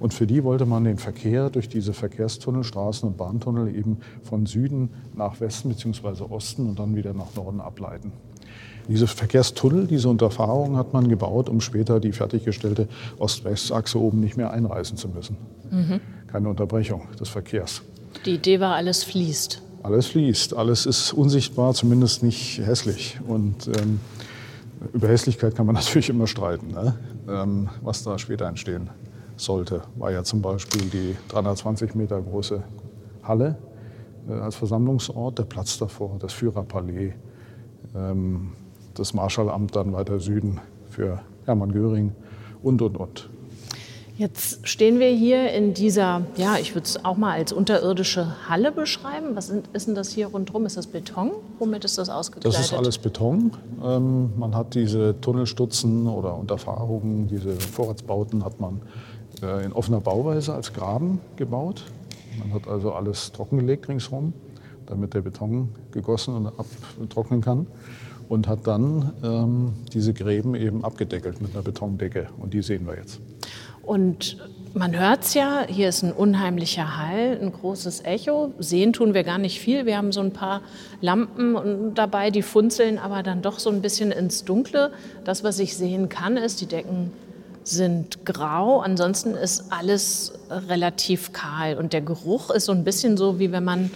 [0.00, 4.46] Und für die wollte man den Verkehr durch diese Verkehrstunnel, Straßen und Bahntunnel eben von
[4.46, 6.24] Süden nach Westen bzw.
[6.24, 8.12] Osten und dann wieder nach Norden ableiten.
[8.88, 12.86] Diese Verkehrstunnel, diese Unterfahrung hat man gebaut, um später die fertiggestellte
[13.18, 15.36] Ost-West-Achse oben nicht mehr einreißen zu müssen.
[15.70, 16.00] Mhm.
[16.26, 17.82] Keine Unterbrechung des Verkehrs.
[18.26, 19.62] Die Idee war, alles fließt.
[19.82, 23.18] Alles fließt, alles ist unsichtbar, zumindest nicht hässlich.
[23.26, 24.00] Und ähm,
[24.92, 26.98] über Hässlichkeit kann man natürlich immer streiten, ne?
[27.28, 28.90] ähm, was da später entstehen
[29.36, 29.82] sollte.
[29.96, 32.62] War ja zum Beispiel die 320 Meter große
[33.22, 33.56] Halle
[34.28, 37.12] äh, als Versammlungsort, der Platz davor, das Führerpalais,
[37.94, 38.52] ähm,
[38.94, 42.12] das Marschallamt dann weiter Süden für Hermann Göring
[42.62, 43.28] und, und, und.
[44.16, 48.70] Jetzt stehen wir hier in dieser, ja, ich würde es auch mal als unterirdische Halle
[48.70, 49.34] beschreiben.
[49.34, 50.66] Was ist denn das hier rundherum?
[50.66, 51.32] Ist das Beton?
[51.58, 52.56] Womit ist das ausgekleidet?
[52.56, 53.50] Das ist alles Beton.
[53.82, 58.82] Ähm, man hat diese Tunnelstutzen oder Unterfahrungen, diese Vorratsbauten hat man
[59.44, 61.84] in offener Bauweise als Graben gebaut.
[62.38, 64.32] Man hat also alles trockengelegt ringsherum,
[64.86, 67.66] damit der Beton gegossen und abtrocknen kann
[68.28, 72.28] und hat dann ähm, diese Gräben eben abgedeckelt mit einer Betondecke.
[72.38, 73.20] Und die sehen wir jetzt.
[73.82, 74.38] Und
[74.72, 78.52] man hört es ja, hier ist ein unheimlicher Hall, ein großes Echo.
[78.58, 79.86] Sehen tun wir gar nicht viel.
[79.86, 80.62] Wir haben so ein paar
[81.00, 84.90] Lampen dabei, die funzeln aber dann doch so ein bisschen ins Dunkle.
[85.24, 87.12] Das, was ich sehen kann, ist, die Decken
[87.64, 88.80] sind grau.
[88.80, 91.76] Ansonsten ist alles relativ kahl.
[91.76, 93.90] Und der Geruch ist so ein bisschen so, wie wenn man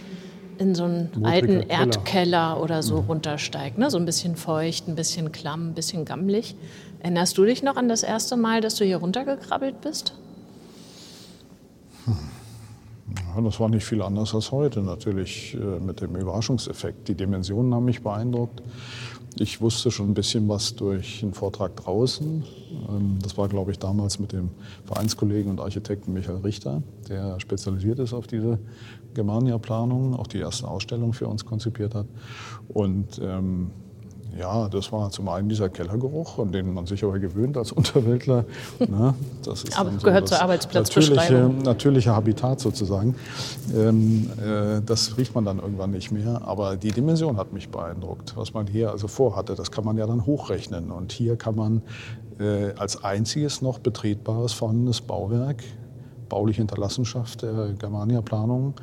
[0.59, 1.69] in so einen Mutriger alten Keller.
[1.69, 3.07] Erdkeller oder so mhm.
[3.07, 3.79] runtersteigt.
[3.79, 3.91] Ne?
[3.91, 6.57] So ein bisschen feucht, ein bisschen klamm, ein bisschen gammelig.
[7.01, 10.15] Erinnerst du dich noch an das erste Mal, dass du hier runtergekrabbelt bist?
[12.07, 12.17] Hm.
[13.35, 17.09] Ja, das war nicht viel anders als heute, natürlich äh, mit dem Überraschungseffekt.
[17.09, 18.63] Die Dimensionen haben mich beeindruckt.
[19.37, 22.43] Ich wusste schon ein bisschen was durch einen Vortrag draußen.
[22.89, 24.51] Ähm, das war, glaube ich, damals mit dem
[24.85, 28.59] Vereinskollegen und Architekten Michael Richter, der spezialisiert ist auf diese
[29.15, 32.07] Germania-Planung, auch die erste Ausstellung für uns konzipiert hat.
[32.69, 33.71] Und ähm,
[34.37, 38.45] ja, das war zum einen dieser Kellergeruch, an den man sich aber gewöhnt als Unterweltler.
[38.79, 39.15] Ne?
[39.45, 41.17] Das ist aber so gehört zur Arbeitsplatzbeschreibung.
[41.17, 43.15] Natürliche, natürliche Habitat sozusagen.
[43.75, 46.43] Ähm, äh, das riecht man dann irgendwann nicht mehr.
[46.45, 48.37] Aber die Dimension hat mich beeindruckt.
[48.37, 50.91] Was man hier also vorhatte, das kann man ja dann hochrechnen.
[50.91, 51.83] Und hier kann man
[52.39, 55.63] äh, als einziges noch betretbares vorhandenes Bauwerk,
[56.29, 58.75] bauliche Hinterlassenschaft der Germania-Planung,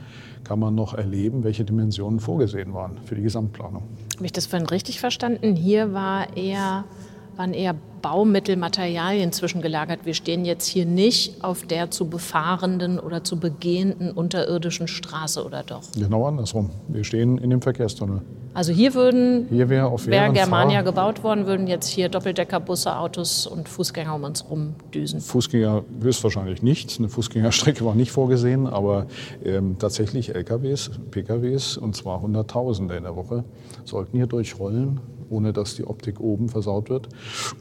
[0.44, 3.84] kann man noch erleben, welche Dimensionen vorgesehen waren für die Gesamtplanung.
[4.16, 5.56] Habe ich das vorhin richtig verstanden?
[5.56, 6.86] Hier war eher,
[7.38, 10.06] waren eher Baumittel, Materialien zwischengelagert.
[10.06, 15.64] Wir stehen jetzt hier nicht auf der zu befahrenden oder zu begehenden unterirdischen Straße, oder
[15.64, 15.82] doch?
[15.98, 16.70] Genau andersrum.
[16.88, 18.22] Wir stehen in dem Verkehrstunnel.
[18.54, 23.48] Also hier würden, hier wäre wäre Germania Fahr gebaut worden, würden jetzt hier Doppeldeckerbusse, Autos
[23.48, 25.20] und Fußgänger um uns rumdüsen.
[25.20, 26.98] Fußgänger höchstwahrscheinlich nicht.
[26.98, 29.08] Eine Fußgängerstrecke war nicht vorgesehen, aber
[29.44, 33.44] ähm, tatsächlich LKWs, PKWs, und zwar Hunderttausende in der Woche,
[33.84, 37.10] sollten hier durchrollen ohne dass die Optik oben versaut wird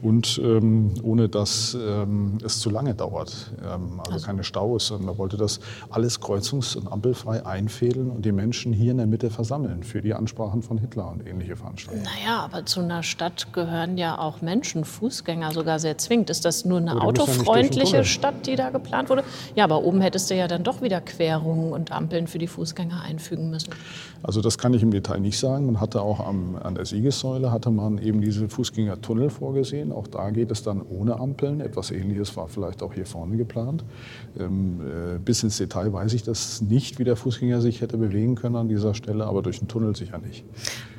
[0.01, 3.51] und ähm, ohne dass ähm, es zu lange dauert.
[3.63, 4.91] Ähm, also, also, keine Staus.
[4.91, 9.07] Und man wollte das alles kreuzungs- und ampelfrei einfädeln und die Menschen hier in der
[9.07, 12.05] Mitte versammeln für die Ansprachen von Hitler und ähnliche Veranstaltungen.
[12.05, 16.29] Naja, aber zu einer Stadt gehören ja auch Menschen, Fußgänger sogar sehr zwingend.
[16.29, 19.23] Ist das nur eine autofreundliche ja Stadt, die da geplant wurde?
[19.55, 23.01] Ja, aber oben hättest du ja dann doch wieder Querungen und Ampeln für die Fußgänger
[23.01, 23.71] einfügen müssen.
[24.27, 25.67] Also das kann ich im Detail nicht sagen.
[25.67, 29.91] Man hatte auch am, an der Siegessäule hatte man eben diese Fußgängertunnel vorgesehen.
[29.91, 31.61] Auch da geht es dann ohne Ampeln.
[31.61, 33.83] Etwas Ähnliches war vielleicht auch hier vorne geplant.
[34.39, 38.33] Ähm, äh, bis ins Detail weiß ich das nicht, wie der Fußgänger sich hätte bewegen
[38.33, 40.43] können an dieser Stelle, aber durch den Tunnel sicher nicht.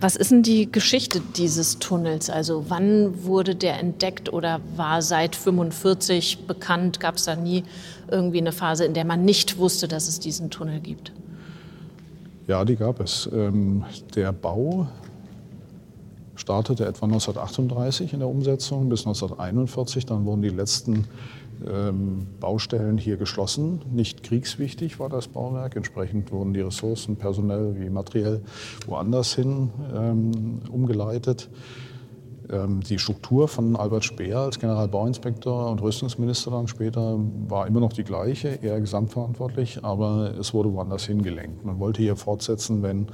[0.00, 2.30] Was ist denn die Geschichte dieses Tunnels?
[2.30, 7.00] Also wann wurde der entdeckt oder war seit 45 bekannt?
[7.00, 7.64] Gab es da nie
[8.08, 11.12] irgendwie eine Phase, in der man nicht wusste, dass es diesen Tunnel gibt?
[12.46, 13.28] Ja, die gab es.
[13.32, 14.86] Ähm, der Bau
[16.36, 20.06] startete etwa 1938 in der Umsetzung bis 1941.
[20.06, 21.06] Dann wurden die letzten
[21.66, 23.82] ähm, Baustellen hier geschlossen.
[23.90, 25.74] Nicht kriegswichtig war das Bauwerk.
[25.74, 28.42] Entsprechend wurden die Ressourcen personell wie materiell
[28.86, 31.48] woanders hin ähm, umgeleitet.
[32.50, 37.92] Ähm, die Struktur von Albert Speer als Generalbauinspektor und Rüstungsminister dann später war immer noch
[37.92, 41.64] die gleiche, er gesamtverantwortlich, aber es wurde woanders hingelenkt.
[41.64, 43.06] Man wollte hier fortsetzen, wenn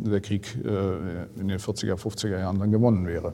[0.00, 3.32] der Krieg äh, in den 40er, 50er Jahren dann gewonnen wäre.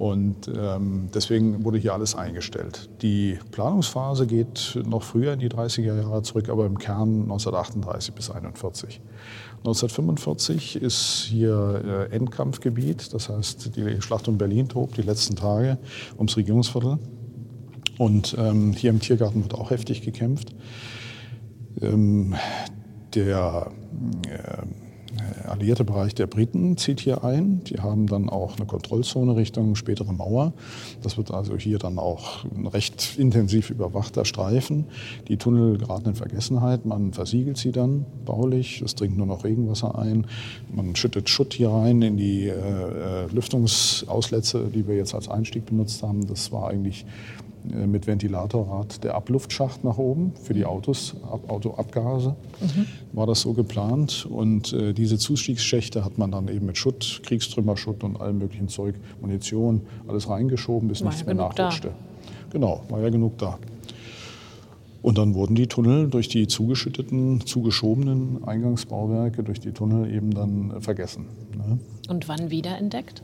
[0.00, 2.88] Und ähm, deswegen wurde hier alles eingestellt.
[3.02, 8.30] Die Planungsphase geht noch früher in die 30er Jahre zurück, aber im Kern 1938 bis
[8.30, 9.02] 1941.
[9.58, 15.76] 1945 ist hier äh, Endkampfgebiet, das heißt die Schlacht um Berlin tobt die letzten Tage
[16.16, 16.98] ums Regierungsviertel.
[17.98, 20.54] Und ähm, hier im Tiergarten wird auch heftig gekämpft.
[21.82, 22.36] Ähm,
[23.14, 23.70] der
[24.30, 24.62] äh,
[25.46, 27.62] alliierte Bereich der Briten zieht hier ein.
[27.64, 30.52] Die haben dann auch eine Kontrollzone Richtung spätere Mauer.
[31.02, 34.86] Das wird also hier dann auch ein recht intensiv überwachter Streifen.
[35.28, 36.86] Die Tunnel geraten in Vergessenheit.
[36.86, 38.82] Man versiegelt sie dann baulich.
[38.82, 40.26] Es dringt nur noch Regenwasser ein.
[40.72, 45.66] Man schüttet Schutt hier rein in die äh, äh Lüftungsauslätze, die wir jetzt als Einstieg
[45.66, 46.26] benutzt haben.
[46.26, 47.04] Das war eigentlich
[47.64, 51.14] mit Ventilatorrad der Abluftschacht nach oben für die Autos,
[51.48, 52.36] Autoabgase.
[52.60, 52.86] Mhm.
[53.12, 54.26] War das so geplant.
[54.28, 58.94] Und äh, diese Zustiegsschächte hat man dann eben mit Schutt, Kriegstrümmerschutt und allem möglichen Zeug,
[59.20, 61.88] Munition, alles reingeschoben, bis war nichts ja mehr nachrutschte.
[61.88, 61.94] Da.
[62.50, 63.58] Genau, war ja genug da.
[65.02, 70.72] Und dann wurden die Tunnel durch die zugeschütteten, zugeschobenen Eingangsbauwerke, durch die Tunnel eben dann
[70.72, 71.26] äh, vergessen.
[71.56, 71.78] Ne?
[72.08, 73.22] Und wann wiederentdeckt?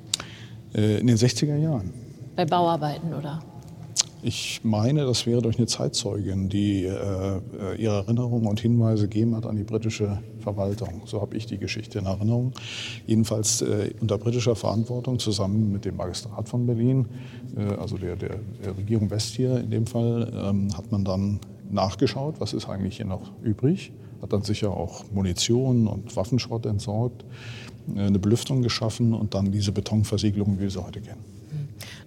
[0.74, 1.92] Äh, in den 60er Jahren.
[2.34, 3.42] Bei Bauarbeiten, oder?
[4.22, 7.40] Ich meine, das wäre durch eine Zeitzeugin, die äh,
[7.78, 11.02] ihre Erinnerungen und Hinweise gegeben hat an die britische Verwaltung.
[11.04, 12.52] So habe ich die Geschichte in Erinnerung.
[13.06, 17.06] Jedenfalls äh, unter britischer Verantwortung zusammen mit dem Magistrat von Berlin,
[17.56, 21.38] äh, also der, der, der, Regierung West hier in dem Fall, ähm, hat man dann
[21.70, 23.92] nachgeschaut, was ist eigentlich hier noch übrig.
[24.22, 27.24] Hat dann sicher auch Munition und Waffenschrott entsorgt,
[27.94, 31.24] äh, eine Belüftung geschaffen und dann diese Betonversiegelung, wie wir sie heute kennen.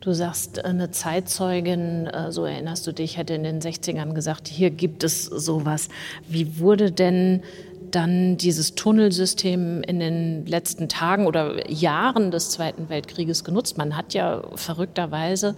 [0.01, 4.69] Du sagst, eine Zeitzeugin, äh, so erinnerst du dich, hätte in den 60ern gesagt, hier
[4.69, 5.89] gibt es sowas.
[6.27, 7.43] Wie wurde denn
[7.91, 13.77] dann dieses Tunnelsystem in den letzten Tagen oder Jahren des Zweiten Weltkrieges genutzt?
[13.77, 15.55] Man hat ja verrückterweise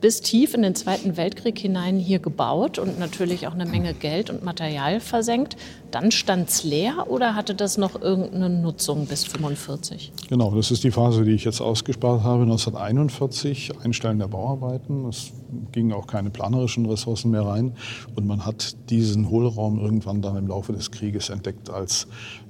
[0.00, 4.30] bis tief in den Zweiten Weltkrieg hinein hier gebaut und natürlich auch eine Menge Geld
[4.30, 5.56] und Material versenkt.
[5.90, 10.12] Dann stand es leer oder hatte das noch irgendeine Nutzung bis 1945?
[10.28, 12.42] Genau, das ist die Phase, die ich jetzt ausgespart habe.
[12.42, 15.06] 1941, Einstellen der Bauarbeiten.
[15.06, 15.32] Es
[15.72, 17.72] gingen auch keine planerischen Ressourcen mehr rein.
[18.14, 22.06] Und man hat diesen Hohlraum irgendwann dann im Laufe des Krieges entdeckt als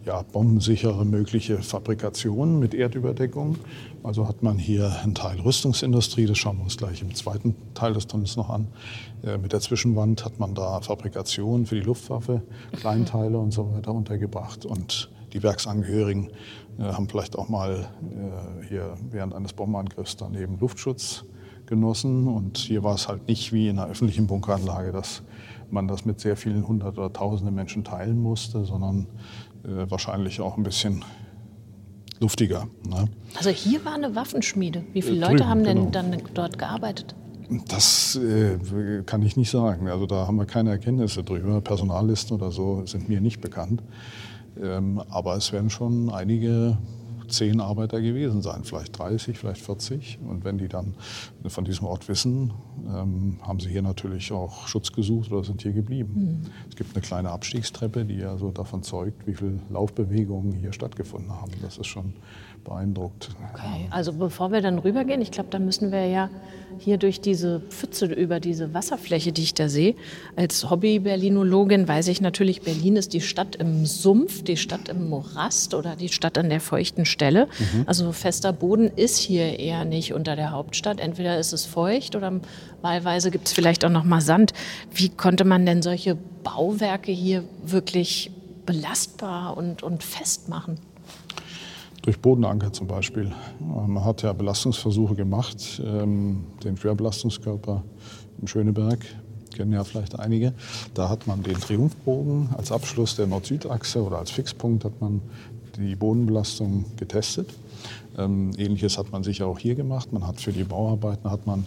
[0.09, 3.59] ja, bombensichere mögliche Fabrikation mit Erdüberdeckung.
[4.03, 7.93] Also hat man hier einen Teil Rüstungsindustrie, das schauen wir uns gleich im zweiten Teil
[7.93, 8.69] des Tunnels noch an.
[9.23, 12.41] Äh, mit der Zwischenwand hat man da Fabrikation für die Luftwaffe,
[12.73, 14.65] Kleinteile und so weiter untergebracht.
[14.65, 16.31] Und die Werksangehörigen
[16.79, 21.25] äh, haben vielleicht auch mal äh, hier während eines Bombenangriffs daneben Luftschutz
[21.67, 22.29] genossen.
[22.29, 25.23] Und hier war es halt nicht wie in einer öffentlichen Bunkeranlage, dass
[25.71, 29.07] man das mit sehr vielen hundert oder tausenden Menschen teilen musste, sondern
[29.63, 31.05] wahrscheinlich auch ein bisschen
[32.21, 32.69] luftiger.
[32.89, 33.09] Ne?
[33.37, 34.85] Also hier war eine Waffenschmiede.
[34.93, 35.91] Wie viele äh, Leute haben denn genau.
[35.91, 37.15] dann dort gearbeitet?
[37.69, 38.59] Das äh,
[39.07, 39.89] kann ich nicht sagen.
[39.89, 41.61] Also da haben wir keine Erkenntnisse drüber.
[41.61, 43.83] Personallisten oder so sind mir nicht bekannt.
[44.61, 46.77] Ähm, aber es werden schon einige
[47.29, 50.19] zehn Arbeiter gewesen sein, vielleicht 30, vielleicht 40.
[50.27, 50.95] Und wenn die dann
[51.47, 52.53] von diesem Ort wissen,
[52.87, 56.43] ähm, haben sie hier natürlich auch Schutz gesucht oder sind hier geblieben.
[56.45, 56.51] Mhm.
[56.69, 61.33] Es gibt eine kleine Abstiegstreppe, die ja so davon zeugt, wie viele Laufbewegungen hier stattgefunden
[61.33, 61.53] haben.
[61.63, 62.15] Das ist schon
[62.69, 63.31] beeindruckt.
[63.53, 66.31] Okay, also bevor wir dann rübergehen, ich glaube, da müssen wir ja
[66.79, 69.95] hier durch diese Pfütze, über diese Wasserfläche, die ich da sehe.
[70.37, 75.75] Als Hobby-Berlinologin weiß ich natürlich, Berlin ist die Stadt im Sumpf, die Stadt im Morast
[75.75, 77.49] oder die Stadt an der feuchten Stelle.
[77.59, 77.85] Mhm.
[77.87, 81.01] Also fester Boden ist hier eher nicht unter der Hauptstadt.
[81.01, 82.41] Entweder ist es feucht oder
[82.83, 84.53] wahlweise gibt es vielleicht auch noch mal Sand.
[84.93, 88.31] Wie konnte man denn solche Bauwerke hier wirklich
[88.67, 90.79] belastbar und, und festmachen?
[92.09, 93.31] Durch Bodenanker zum Beispiel.
[93.61, 97.85] Man hat ja Belastungsversuche gemacht, ähm, den Schwerbelastungskörper
[98.41, 99.05] im Schöneberg,
[99.55, 100.55] kennen ja vielleicht einige.
[100.95, 105.21] Da hat man den Triumphbogen als Abschluss der Nord-Süd-Achse oder als Fixpunkt hat man
[105.77, 107.51] die Bodenbelastung getestet.
[108.17, 110.11] Ähm, Ähnliches hat man sicher auch hier gemacht.
[110.11, 111.67] Man hat für die Bauarbeiten hat man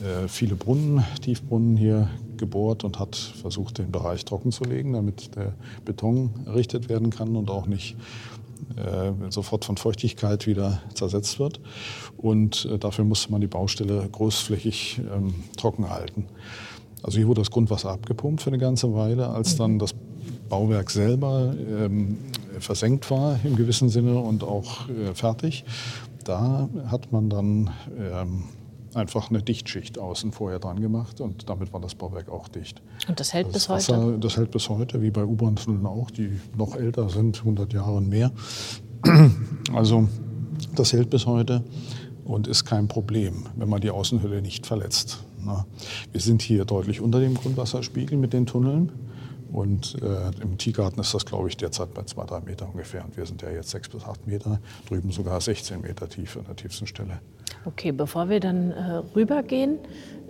[0.00, 5.36] äh, viele Brunnen, Tiefbrunnen hier gebohrt und hat versucht, den Bereich trocken zu legen, damit
[5.36, 7.96] der Beton errichtet werden kann und auch nicht
[8.76, 11.60] äh, sofort von Feuchtigkeit wieder zersetzt wird.
[12.16, 16.26] Und äh, dafür musste man die Baustelle großflächig ähm, trocken halten.
[17.02, 19.28] Also hier wurde das Grundwasser abgepumpt für eine ganze Weile.
[19.28, 19.58] Als mhm.
[19.58, 19.94] dann das
[20.48, 22.18] Bauwerk selber ähm,
[22.58, 25.64] versenkt war im gewissen Sinne und auch äh, fertig,
[26.24, 28.44] da hat man dann ähm,
[28.94, 32.82] einfach eine Dichtschicht außen vorher dran gemacht und damit war das Bauwerk auch dicht.
[33.08, 34.18] Und das hält Das bis Wasser, heute?
[34.18, 38.08] Das hält bis heute, wie bei U-Bahn-Tunneln auch, die noch älter sind, 100 Jahre und
[38.08, 38.30] mehr.
[39.72, 40.08] Also
[40.76, 41.64] das hält bis heute
[42.24, 45.24] und ist kein Problem, wenn man die Außenhülle nicht verletzt.
[45.40, 45.66] Na,
[46.12, 48.92] Wir sind hier deutlich unter dem Grundwasserspiegel mit den Tunneln.
[49.52, 53.04] Und äh, im Tiergarten ist das, glaube ich, derzeit bei zwei, drei Meter ungefähr.
[53.04, 56.44] Und wir sind ja jetzt sechs bis acht Meter, drüben sogar 16 Meter tief an
[56.46, 57.20] der tiefsten Stelle.
[57.64, 59.78] Okay, bevor wir dann äh, rübergehen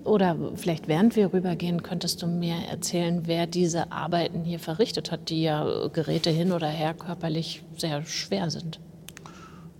[0.04, 5.30] oder vielleicht während wir rübergehen, könntest du mir erzählen, wer diese Arbeiten hier verrichtet hat,
[5.30, 8.80] die ja Geräte hin oder her körperlich sehr schwer sind.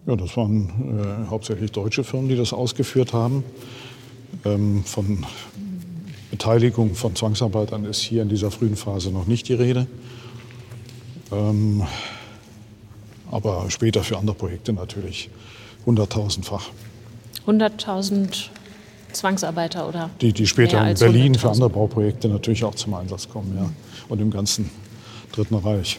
[0.07, 3.45] Ja, das waren äh, hauptsächlich deutsche Firmen, die das ausgeführt haben.
[4.45, 5.25] Ähm, von
[6.31, 9.87] Beteiligung von Zwangsarbeitern ist hier in dieser frühen Phase noch nicht die Rede.
[11.31, 11.83] Ähm,
[13.31, 15.31] aber später für andere Projekte natürlich
[15.87, 16.71] hunderttausendfach.
[17.47, 18.49] 100.000
[19.13, 21.53] Zwangsarbeiter oder Die, die später in Berlin für 100.000.
[21.53, 23.53] andere Bauprojekte natürlich auch zum Einsatz kommen.
[23.57, 23.69] Ja.
[24.09, 24.71] Und im ganzen
[25.33, 25.99] Dritten Reich.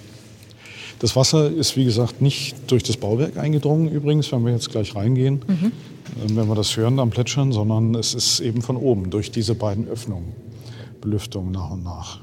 [1.00, 4.96] Das Wasser ist, wie gesagt, nicht durch das Bauwerk eingedrungen, übrigens, wenn wir jetzt gleich
[4.96, 5.66] reingehen, Mhm.
[6.32, 9.54] äh, wenn wir das hören am Plätschern, sondern es ist eben von oben, durch diese
[9.56, 10.32] beiden Öffnungen,
[11.02, 12.20] Belüftung nach und nach.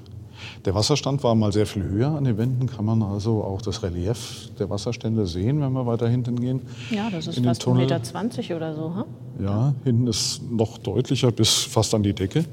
[0.64, 2.08] Der Wasserstand war mal sehr viel höher.
[2.08, 6.08] An den Wänden kann man also auch das Relief der Wasserstände sehen, wenn wir weiter
[6.08, 6.60] hinten gehen.
[6.90, 7.82] Ja, das ist in fast 1,20 Tunnel.
[7.82, 8.94] Meter 20 oder so.
[8.94, 9.04] Hm?
[9.42, 12.44] Ja, hinten ist noch deutlicher bis fast an die Decke.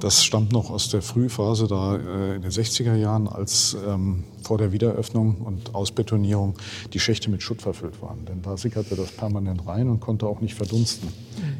[0.00, 4.58] Das stammt noch aus der Frühphase da äh, in den 60er Jahren, als ähm, vor
[4.58, 6.54] der Wiederöffnung und Ausbetonierung
[6.92, 8.24] die Schächte mit Schutt verfüllt waren.
[8.26, 11.08] Denn da sickerte das permanent rein und konnte auch nicht verdunsten.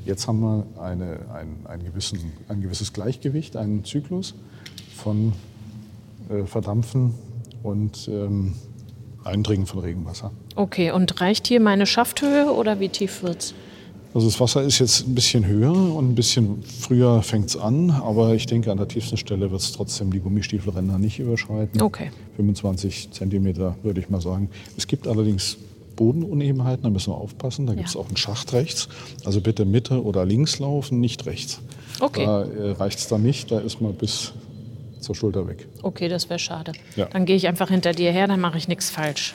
[0.04, 4.34] Jetzt haben wir eine, ein, ein, gewissen, ein gewisses Gleichgewicht, einen Zyklus
[4.94, 5.32] von
[6.46, 7.14] Verdampfen
[7.62, 8.54] und ähm,
[9.24, 10.30] Eindringen von Regenwasser.
[10.56, 13.54] Okay, und reicht hier meine Schafthöhe oder wie tief wird's?
[14.12, 17.90] Also das Wasser ist jetzt ein bisschen höher und ein bisschen früher fängt es an,
[17.90, 21.80] aber ich denke, an der tiefsten Stelle wird es trotzdem die Gummistiefelränder nicht überschreiten.
[21.80, 22.10] Okay.
[22.36, 24.50] 25 Zentimeter würde ich mal sagen.
[24.76, 25.58] Es gibt allerdings
[25.94, 27.66] Bodenunebenheiten, da müssen wir aufpassen.
[27.66, 28.00] Da gibt es Ja.
[28.00, 28.88] auch einen Schacht rechts.
[29.24, 31.60] Also bitte Mitte oder links laufen, nicht rechts.
[32.00, 32.24] Okay.
[32.24, 34.32] Da äh, reicht es dann nicht, da ist man bis
[35.00, 35.66] zur Schulter weg.
[35.82, 36.72] Okay, das wäre schade.
[36.96, 37.06] Ja.
[37.06, 39.34] Dann gehe ich einfach hinter dir her, dann mache ich nichts falsch.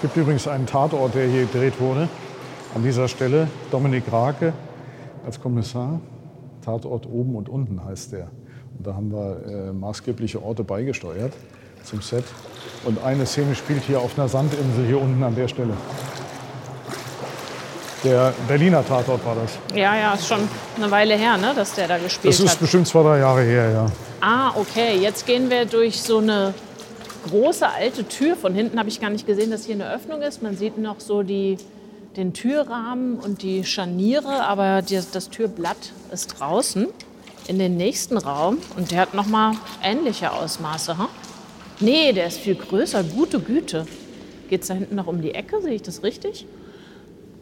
[0.00, 2.08] Es gibt übrigens einen Tatort, der hier gedreht wurde.
[2.74, 4.54] An dieser Stelle Dominik Rake
[5.26, 6.00] als Kommissar.
[6.64, 8.30] Tatort oben und unten heißt der.
[8.78, 11.34] Und da haben wir äh, maßgebliche Orte beigesteuert
[11.84, 12.24] zum Set.
[12.86, 15.74] Und eine Szene spielt hier auf einer Sandinsel hier unten an der Stelle.
[18.02, 19.58] Der Berliner Tatort war das.
[19.78, 20.48] Ja, ja, ist schon
[20.78, 22.60] eine Weile her, ne, dass der da gespielt Das ist hat.
[22.60, 23.86] bestimmt zwei, drei Jahre her, ja.
[24.22, 24.96] Ah, okay.
[24.98, 26.54] Jetzt gehen wir durch so eine
[27.28, 28.36] große alte Tür.
[28.36, 30.42] Von hinten habe ich gar nicht gesehen, dass hier eine Öffnung ist.
[30.42, 31.58] Man sieht noch so die,
[32.16, 36.88] den Türrahmen und die Scharniere, aber die, das Türblatt ist draußen
[37.48, 40.98] in den nächsten Raum und der hat noch mal ähnliche Ausmaße.
[40.98, 41.06] Hm?
[41.80, 43.02] Nee, der ist viel größer.
[43.02, 43.86] Gute Güte.
[44.48, 45.62] Geht es da hinten noch um die Ecke?
[45.62, 46.46] Sehe ich das richtig?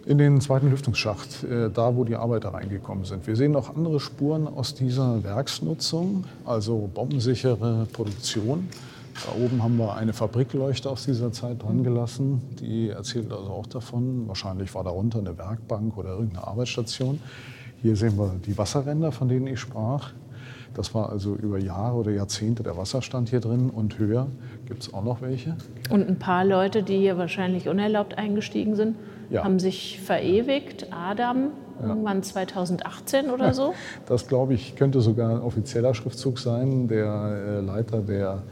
[0.07, 3.27] In den zweiten Lüftungsschacht, äh, da wo die Arbeiter reingekommen sind.
[3.27, 8.69] Wir sehen noch andere Spuren aus dieser Werksnutzung, also bombensichere Produktion.
[9.27, 12.41] Da oben haben wir eine Fabrikleuchte aus dieser Zeit dran gelassen.
[12.61, 14.29] Die erzählt also auch davon.
[14.29, 17.21] Wahrscheinlich war darunter eine Werkbank oder irgendeine Arbeitsstation.
[17.83, 20.13] Hier sehen wir die Wasserränder, von denen ich sprach.
[20.75, 24.29] Das war also über Jahre oder Jahrzehnte der Wasserstand hier drin und höher
[24.67, 25.57] gibt es auch noch welche.
[25.91, 28.97] Und ein paar Leute, die hier wahrscheinlich unerlaubt eingestiegen sind,
[29.31, 29.43] Ja.
[29.45, 30.87] haben sich verewigt.
[30.93, 31.49] Adam,
[31.83, 33.75] irgendwann 2018 oder so.
[34.07, 36.87] Das, glaube ich, könnte sogar ein offizieller Schriftzug sein.
[36.89, 38.43] Der äh, Leiter der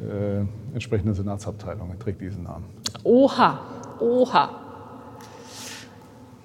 [0.00, 0.44] äh,
[0.74, 2.64] entsprechenden Senatsabteilung trägt diesen Namen.
[3.04, 3.60] Oha,
[4.00, 4.50] oha.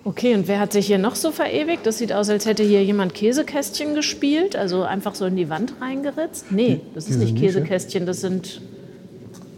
[0.03, 1.86] Okay, und wer hat sich hier noch so verewigt?
[1.88, 5.74] Das sieht aus, als hätte hier jemand Käsekästchen gespielt, also einfach so in die Wand
[5.82, 6.51] reingeritzt.
[6.51, 7.45] Nee, das ist diese nicht Nische?
[7.45, 8.62] Käsekästchen, das sind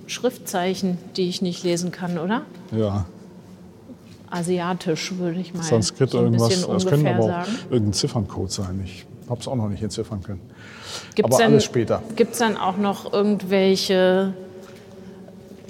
[0.06, 2.44] Schriftzeichen, die ich nicht lesen kann, oder?
[2.72, 3.06] Ja,
[4.30, 6.50] Asiatisch, würde ich mal Sanskrit so ein irgendwas.
[6.50, 7.52] bisschen Das können aber auch sagen.
[7.70, 8.82] irgendein Zifferncode sein.
[8.84, 10.42] Ich habe es auch noch nicht entziffern können.
[11.16, 12.02] Gibt's Aber denn, alles später.
[12.16, 14.34] Gibt es dann auch noch irgendwelche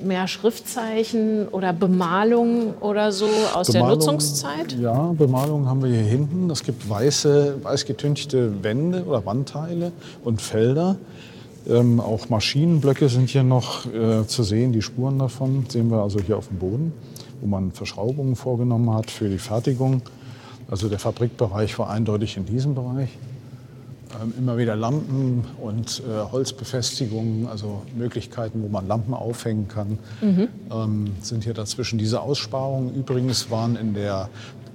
[0.04, 4.74] mehr Schriftzeichen oder Bemalungen oder so aus der Bemalung- Nutzungszeit?
[4.80, 6.50] Ja, Bemalung haben wir hier hinten.
[6.52, 9.92] Es gibt weiße, weiß getünchte Wände oder Wandteile
[10.24, 10.98] und Felder.
[11.68, 16.20] Ähm, auch Maschinenblöcke sind hier noch äh, zu sehen, die Spuren davon sehen wir also
[16.22, 16.94] hier auf dem Boden,
[17.42, 20.02] wo man Verschraubungen vorgenommen hat für die Fertigung.
[20.70, 23.10] Also der Fabrikbereich war eindeutig in diesem Bereich.
[24.22, 30.00] Ähm, immer wieder Lampen und äh, Holzbefestigungen, also Möglichkeiten, wo man Lampen aufhängen kann,
[30.72, 32.00] ähm, sind hier dazwischen.
[32.00, 34.30] Diese Aussparungen übrigens waren in der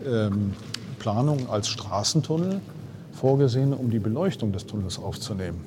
[0.07, 0.53] ähm,
[0.99, 2.61] Planung als Straßentunnel
[3.13, 5.61] vorgesehen, um die Beleuchtung des Tunnels aufzunehmen.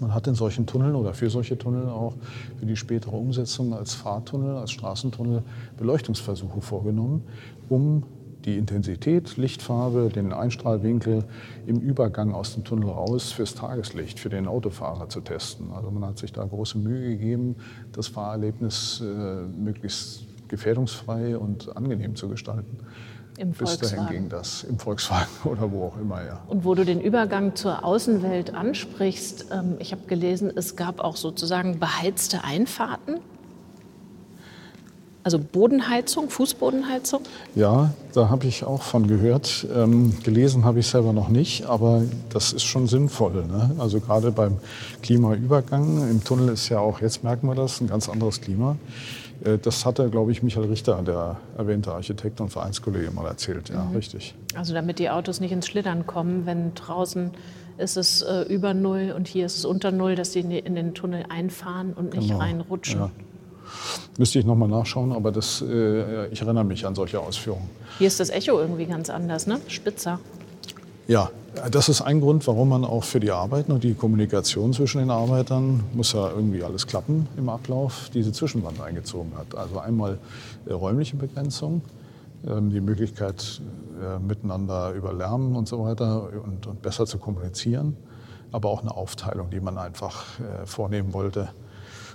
[0.00, 2.14] Man hat in solchen Tunneln oder für solche Tunnel auch
[2.58, 5.42] für die spätere Umsetzung als Fahrtunnel, als Straßentunnel
[5.76, 7.22] Beleuchtungsversuche vorgenommen,
[7.68, 8.04] um
[8.44, 11.24] die Intensität, Lichtfarbe, den Einstrahlwinkel
[11.66, 15.72] im Übergang aus dem Tunnel raus fürs Tageslicht, für den Autofahrer zu testen.
[15.72, 17.56] Also man hat sich da große Mühe gegeben,
[17.92, 22.78] das Fahrerlebnis äh, möglichst gefährdungsfrei und angenehm zu gestalten.
[23.38, 26.40] Im Bis dahin ging das im Volkswagen oder wo auch immer, ja.
[26.48, 31.14] Und wo du den Übergang zur Außenwelt ansprichst, ähm, ich habe gelesen, es gab auch
[31.14, 33.20] sozusagen beheizte Einfahrten.
[35.28, 37.20] Also Bodenheizung, Fußbodenheizung.
[37.54, 39.66] Ja, da habe ich auch von gehört.
[39.76, 42.00] Ähm, gelesen habe ich selber noch nicht, aber
[42.30, 43.44] das ist schon sinnvoll.
[43.44, 43.72] Ne?
[43.76, 44.56] Also gerade beim
[45.02, 48.76] Klimaübergang, im Tunnel ist ja auch, jetzt merken wir das, ein ganz anderes Klima.
[49.44, 53.68] Äh, das hatte, glaube ich, Michael Richter, der erwähnte Architekt und Vereinskollege, mal erzählt.
[53.68, 54.34] Ja, richtig.
[54.54, 57.32] Also damit die Autos nicht ins Schlittern kommen, wenn draußen
[57.76, 60.94] ist es äh, über Null und hier ist es unter Null, dass sie in den
[60.94, 63.00] Tunnel einfahren und nicht Genau, reinrutschen.
[63.00, 63.10] ja.
[64.18, 67.68] Müsste ich noch mal nachschauen, aber das, äh, ich erinnere mich an solche Ausführungen.
[67.98, 69.60] Hier ist das Echo irgendwie ganz anders, ne?
[69.68, 70.18] Spitzer.
[71.08, 71.30] Ja,
[71.70, 75.10] das ist ein Grund, warum man auch für die Arbeiten und die Kommunikation zwischen den
[75.10, 79.54] Arbeitern, muss ja irgendwie alles klappen im Ablauf, diese Zwischenwand eingezogen hat.
[79.56, 80.18] Also einmal
[80.66, 81.80] äh, räumliche Begrenzung,
[82.46, 83.62] ähm, die Möglichkeit,
[84.00, 87.96] äh, miteinander über Lärm und so weiter und, und besser zu kommunizieren,
[88.52, 91.48] aber auch eine Aufteilung, die man einfach äh, vornehmen wollte.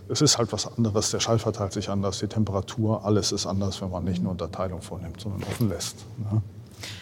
[0.10, 3.82] Es ist halt was anderes, der Schall verteilt sich anders, die Temperatur, alles ist anders,
[3.82, 5.98] wenn man nicht eine Unterteilung vornimmt, sondern offen lässt.
[6.18, 6.42] Ne?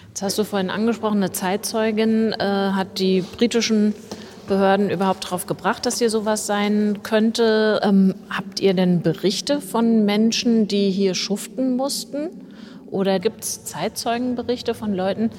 [0.09, 3.95] Jetzt hast du vorhin angesprochen, eine Zeitzeugin äh, hat die britischen
[4.47, 7.79] Behörden überhaupt darauf gebracht, dass hier sowas sein könnte.
[7.83, 12.50] Ähm, habt ihr denn Berichte von Menschen, die hier schuften mussten?
[12.91, 15.29] Oder gibt es Zeitzeugenberichte von Leuten,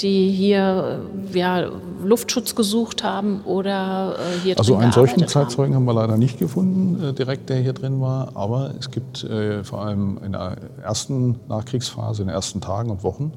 [0.00, 1.00] die hier
[1.32, 1.70] äh, ja,
[2.02, 5.26] Luftschutz gesucht haben oder äh, hier Also einen solchen?
[5.26, 8.32] Zeitzeugen haben wir leider nicht gefunden, äh, direkt, der hier drin war.
[8.34, 13.04] Aber es gibt äh, vor allem in der ersten Nachkriegsphase, in den ersten Tagen und
[13.04, 13.32] Wochen,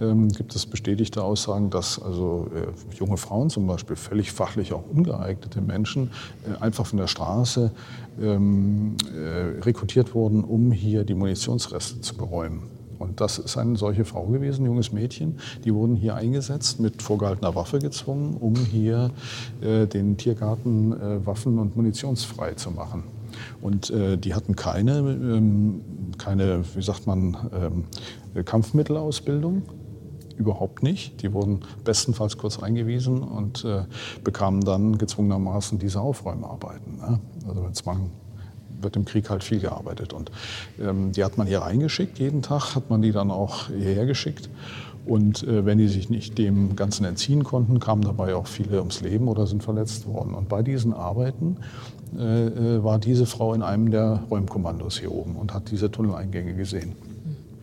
[0.00, 4.84] ähm, gibt es bestätigte Aussagen, dass also äh, junge Frauen zum Beispiel, völlig fachlich auch
[4.88, 6.12] ungeeignete Menschen,
[6.48, 7.72] äh, einfach von der Straße
[8.22, 12.79] ähm, äh, rekrutiert wurden, um hier die Munitionsreste zu beräumen.
[13.00, 15.38] Und das ist eine solche Frau gewesen, ein junges Mädchen.
[15.64, 19.10] Die wurden hier eingesetzt, mit vorgehaltener Waffe gezwungen, um hier
[19.62, 23.04] äh, den Tiergarten äh, waffen- und munitionsfrei zu machen.
[23.62, 25.80] Und äh, die hatten keine, ähm,
[26.18, 29.62] keine, wie sagt man, ähm, Kampfmittelausbildung.
[30.36, 31.22] Überhaupt nicht.
[31.22, 33.84] Die wurden bestenfalls kurz eingewiesen und äh,
[34.24, 36.96] bekamen dann gezwungenermaßen diese Aufräumarbeiten.
[36.96, 37.20] Ne?
[37.46, 38.10] Also mit Zwang
[38.82, 40.12] wird im Krieg halt viel gearbeitet.
[40.12, 40.30] Und
[40.80, 44.48] ähm, die hat man hier reingeschickt, jeden Tag hat man die dann auch hierher geschickt.
[45.06, 49.00] Und äh, wenn die sich nicht dem Ganzen entziehen konnten, kamen dabei auch viele ums
[49.00, 50.34] Leben oder sind verletzt worden.
[50.34, 51.56] Und bei diesen Arbeiten
[52.18, 56.54] äh, äh, war diese Frau in einem der Räumkommandos hier oben und hat diese Tunneleingänge
[56.54, 56.94] gesehen.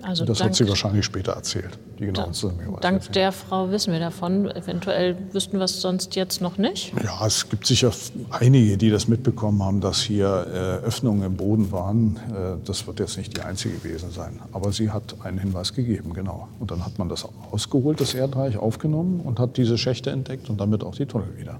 [0.08, 2.78] Also das dank, hat sie wahrscheinlich später erzählt, die genauen Zusammenhänge.
[2.80, 4.50] dank der Frau wissen wir davon.
[4.52, 6.94] Eventuell wüssten wir es sonst jetzt noch nicht.
[7.04, 7.92] Ja, es gibt sicher
[8.30, 10.48] einige, die das mitbekommen haben, dass hier
[10.82, 12.16] äh, Öffnungen im Boden waren.
[12.30, 14.40] Äh, das wird jetzt nicht die einzige gewesen sein.
[14.54, 16.48] Aber sie hat einen Hinweis gegeben, genau.
[16.60, 20.62] Und dann hat man das ausgeholt, das Erdreich, aufgenommen und hat diese Schächte entdeckt und
[20.62, 21.60] damit auch die Tunnel wieder.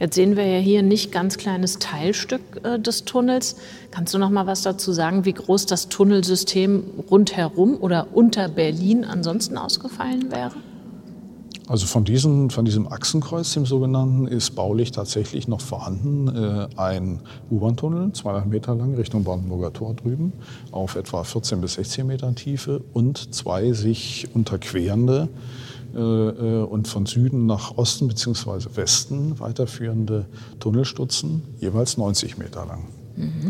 [0.00, 3.56] Jetzt sehen wir ja hier ein nicht ganz kleines Teilstück äh, des Tunnels.
[3.92, 9.04] Kannst du noch mal was dazu sagen, wie groß das Tunnelsystem rundherum oder unter Berlin
[9.04, 10.52] ansonsten ausgefallen wäre?
[11.68, 17.20] Also von diesem, von diesem Achsenkreuz, dem sogenannten, ist baulich tatsächlich noch vorhanden äh, ein
[17.50, 20.32] U-Bahn-Tunnel, 200 Meter lang, Richtung Brandenburger Tor drüben,
[20.70, 25.28] auf etwa 14 bis 16 Metern Tiefe und zwei sich unterquerende
[25.96, 28.76] äh, äh, und von Süden nach Osten bzw.
[28.76, 30.26] Westen weiterführende
[30.60, 32.84] Tunnelstutzen, jeweils 90 Meter lang.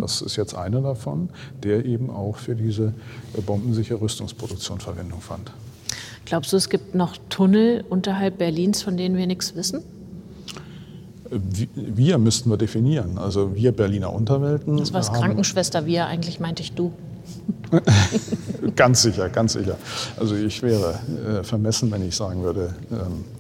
[0.00, 1.28] Das ist jetzt einer davon,
[1.62, 2.94] der eben auch für diese
[3.36, 5.50] äh, bombensichere Rüstungsproduktion Verwendung fand.
[6.24, 9.82] Glaubst du, es gibt noch Tunnel unterhalb Berlins, von denen wir nichts wissen?
[11.30, 13.18] Wir müssten wir definieren.
[13.18, 14.76] Also wir Berliner Unterwelten.
[14.76, 16.92] Das war das Krankenschwester wir, eigentlich meinte ich du.
[18.76, 19.76] ganz sicher, ganz sicher.
[20.16, 21.00] Also ich wäre
[21.40, 23.36] äh, vermessen, wenn ich sagen würde, ähm, äh,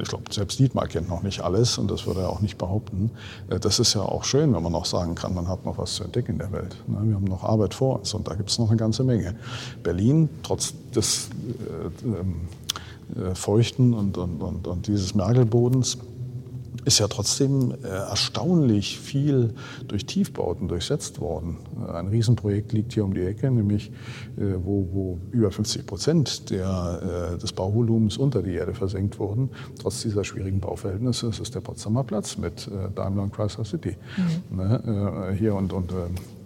[0.00, 3.10] ich glaube, selbst Dietmar kennt noch nicht alles und das würde er auch nicht behaupten.
[3.50, 5.94] Äh, das ist ja auch schön, wenn man noch sagen kann, man hat noch was
[5.94, 6.76] zu entdecken in der Welt.
[6.86, 6.98] Ne?
[7.02, 9.34] Wir haben noch Arbeit vor uns und da gibt es noch eine ganze Menge.
[9.82, 11.28] Berlin, trotz des
[12.04, 15.98] äh, äh, Feuchten und, und, und, und dieses Mergelbodens,
[16.86, 19.54] ist ja trotzdem äh, erstaunlich viel
[19.88, 21.58] durch Tiefbauten durchsetzt worden.
[21.84, 23.90] Äh, ein Riesenprojekt liegt hier um die Ecke, nämlich
[24.38, 30.02] äh, wo, wo über 50 Prozent der, des Bauvolumens unter die Erde versenkt wurden, trotz
[30.02, 31.26] dieser schwierigen Bauverhältnisse.
[31.26, 33.96] Das ist der Potsdamer Platz mit Daimler und Chrysler City.
[34.16, 34.56] Mhm.
[34.56, 35.92] Ne, hier und, und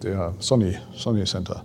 [0.01, 1.63] der Sony, Sony Center.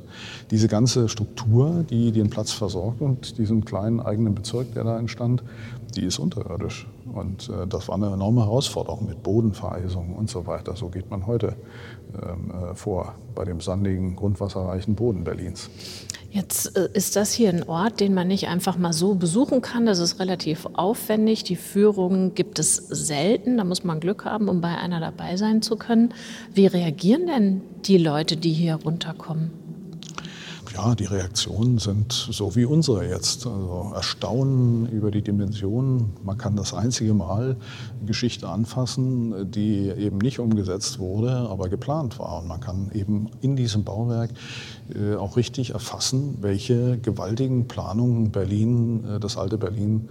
[0.51, 5.43] Diese ganze Struktur, die den Platz versorgt und diesen kleinen eigenen Bezirk, der da entstand,
[5.97, 6.87] die ist unterirdisch.
[7.17, 10.77] Und äh, das war eine enorme Herausforderung mit Bodenvereisung und so weiter.
[10.77, 11.57] So geht man heute
[12.15, 15.71] ähm, äh, vor bei dem sandigen, grundwasserreichen Boden Berlins.
[16.31, 19.87] Jetzt äh, ist das hier ein Ort, den man nicht einfach mal so besuchen kann.
[19.87, 21.45] Das ist relativ aufwendig.
[21.45, 23.57] Die Führungen gibt es selten.
[23.57, 26.13] Da muss man Glück haben, um bei einer dabei sein zu können.
[26.53, 29.66] Wie reagieren denn die Leute, die hier runterkommen?
[30.77, 33.47] Ja, die Reaktionen sind so wie unsere jetzt.
[33.47, 36.11] Also Erstaunen über die Dimensionen.
[36.23, 37.57] Man kann das einzige Mal
[38.05, 42.43] Geschichte anfassen, die eben nicht umgesetzt wurde, aber geplant war.
[42.43, 44.31] Und man kann eben in diesem Bauwerk
[44.95, 50.11] äh, auch richtig erfassen, welche gewaltigen Planungen Berlin, äh, das alte Berlin,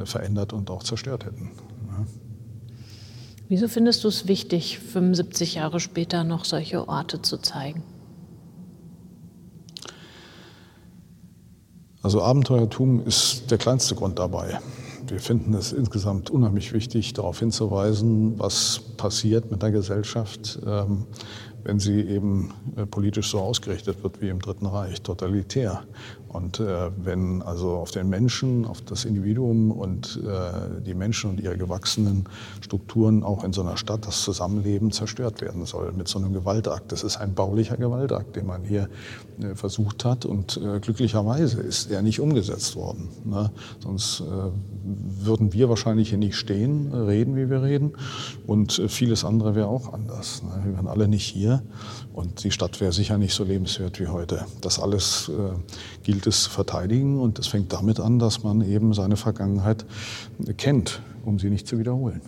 [0.00, 1.50] äh, verändert und auch zerstört hätten.
[3.48, 7.82] Wieso findest du es wichtig, 75 Jahre später noch solche Orte zu zeigen?
[12.06, 14.60] Also Abenteuertum ist der kleinste Grund dabei.
[15.08, 21.06] Wir finden es insgesamt unheimlich wichtig, darauf hinzuweisen, was passiert mit der Gesellschaft, ähm,
[21.64, 25.82] wenn sie eben äh, politisch so ausgerichtet wird wie im Dritten Reich, totalitär.
[26.36, 31.40] Und äh, wenn also auf den Menschen, auf das Individuum und äh, die Menschen und
[31.40, 32.28] ihre gewachsenen
[32.60, 36.92] Strukturen auch in so einer Stadt, das Zusammenleben zerstört werden soll mit so einem Gewaltakt.
[36.92, 38.90] Das ist ein baulicher Gewaltakt, den man hier
[39.40, 43.08] äh, versucht hat und äh, glücklicherweise ist er nicht umgesetzt worden.
[43.24, 43.50] Ne?
[43.80, 44.24] Sonst äh,
[45.24, 47.94] würden wir wahrscheinlich hier nicht stehen, reden, wie wir reden
[48.46, 50.42] und äh, vieles andere wäre auch anders.
[50.42, 50.50] Ne?
[50.64, 51.62] Wir wären alle nicht hier
[52.16, 54.46] und die Stadt wäre sicher nicht so lebenswert wie heute.
[54.62, 55.52] Das alles äh,
[56.02, 59.84] gilt es zu verteidigen und es fängt damit an, dass man eben seine Vergangenheit
[60.56, 62.22] kennt, um sie nicht zu wiederholen.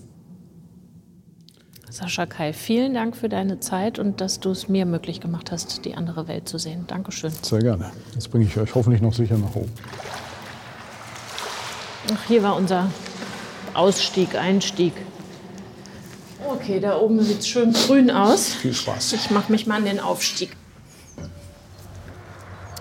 [1.89, 5.87] Sascha Kai, vielen Dank für deine Zeit und dass du es mir möglich gemacht hast,
[5.87, 6.85] die andere Welt zu sehen.
[6.87, 7.33] Dankeschön.
[7.41, 7.91] Sehr gerne.
[8.13, 9.73] Jetzt bringe ich euch hoffentlich noch sicher nach oben.
[12.13, 12.91] Ach, hier war unser
[13.73, 14.93] Ausstieg, Einstieg.
[16.51, 18.55] Okay, da oben sieht es schön grün aus.
[18.55, 19.13] Viel Spaß.
[19.13, 20.57] Ich mache mich mal an den Aufstieg.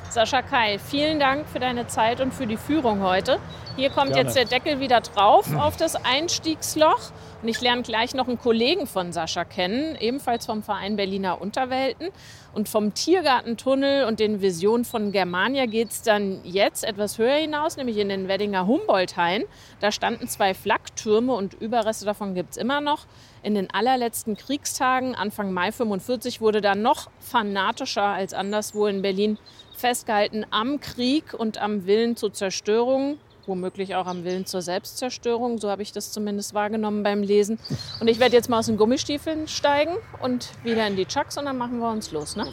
[0.09, 3.39] Sascha Kai, vielen Dank für deine Zeit und für die Führung heute.
[3.75, 4.21] Hier kommt Gerne.
[4.21, 7.11] jetzt der Deckel wieder drauf auf das Einstiegsloch.
[7.43, 12.07] Und ich lerne gleich noch einen Kollegen von Sascha kennen, ebenfalls vom Verein Berliner Unterwelten.
[12.53, 17.77] Und vom Tiergartentunnel und den Visionen von Germania geht es dann jetzt etwas höher hinaus,
[17.77, 19.43] nämlich in den Weddinger Humboldt-Hain.
[19.81, 23.05] Da standen zwei Flaktürme und Überreste davon gibt es immer noch.
[23.43, 29.37] In den allerletzten Kriegstagen, Anfang Mai 45, wurde da noch fanatischer als anderswo in Berlin
[29.75, 35.57] festgehalten am Krieg und am Willen zur Zerstörung womöglich auch am Willen zur Selbstzerstörung.
[35.57, 37.59] So habe ich das zumindest wahrgenommen beim Lesen.
[37.99, 41.45] Und ich werde jetzt mal aus den Gummistiefeln steigen und wieder in die Chucks und
[41.45, 42.35] dann machen wir uns los.
[42.35, 42.45] Ne?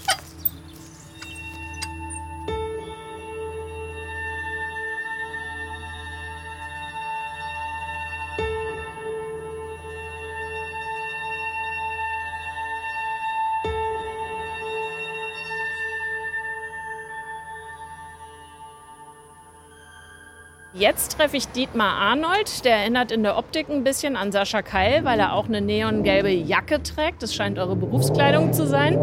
[20.77, 22.65] Jetzt treffe ich Dietmar Arnold.
[22.65, 26.31] Der erinnert in der Optik ein bisschen an Sascha Keil, weil er auch eine neongelbe
[26.31, 27.23] Jacke trägt.
[27.23, 28.99] Das scheint eure Berufskleidung zu sein.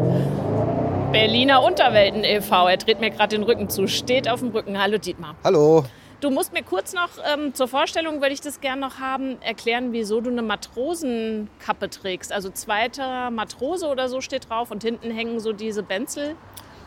[1.13, 2.67] Berliner Unterwelten e.V.
[2.67, 4.82] Er dreht mir gerade den Rücken zu, steht auf dem Rücken.
[4.82, 5.36] Hallo Dietmar.
[5.45, 5.86] Hallo.
[6.19, 9.93] Du musst mir kurz noch ähm, zur Vorstellung, würde ich das gerne noch haben, erklären,
[9.93, 12.34] wieso du eine Matrosenkappe trägst.
[12.34, 16.36] Also zweiter Matrose oder so steht drauf und hinten hängen so diese Benzel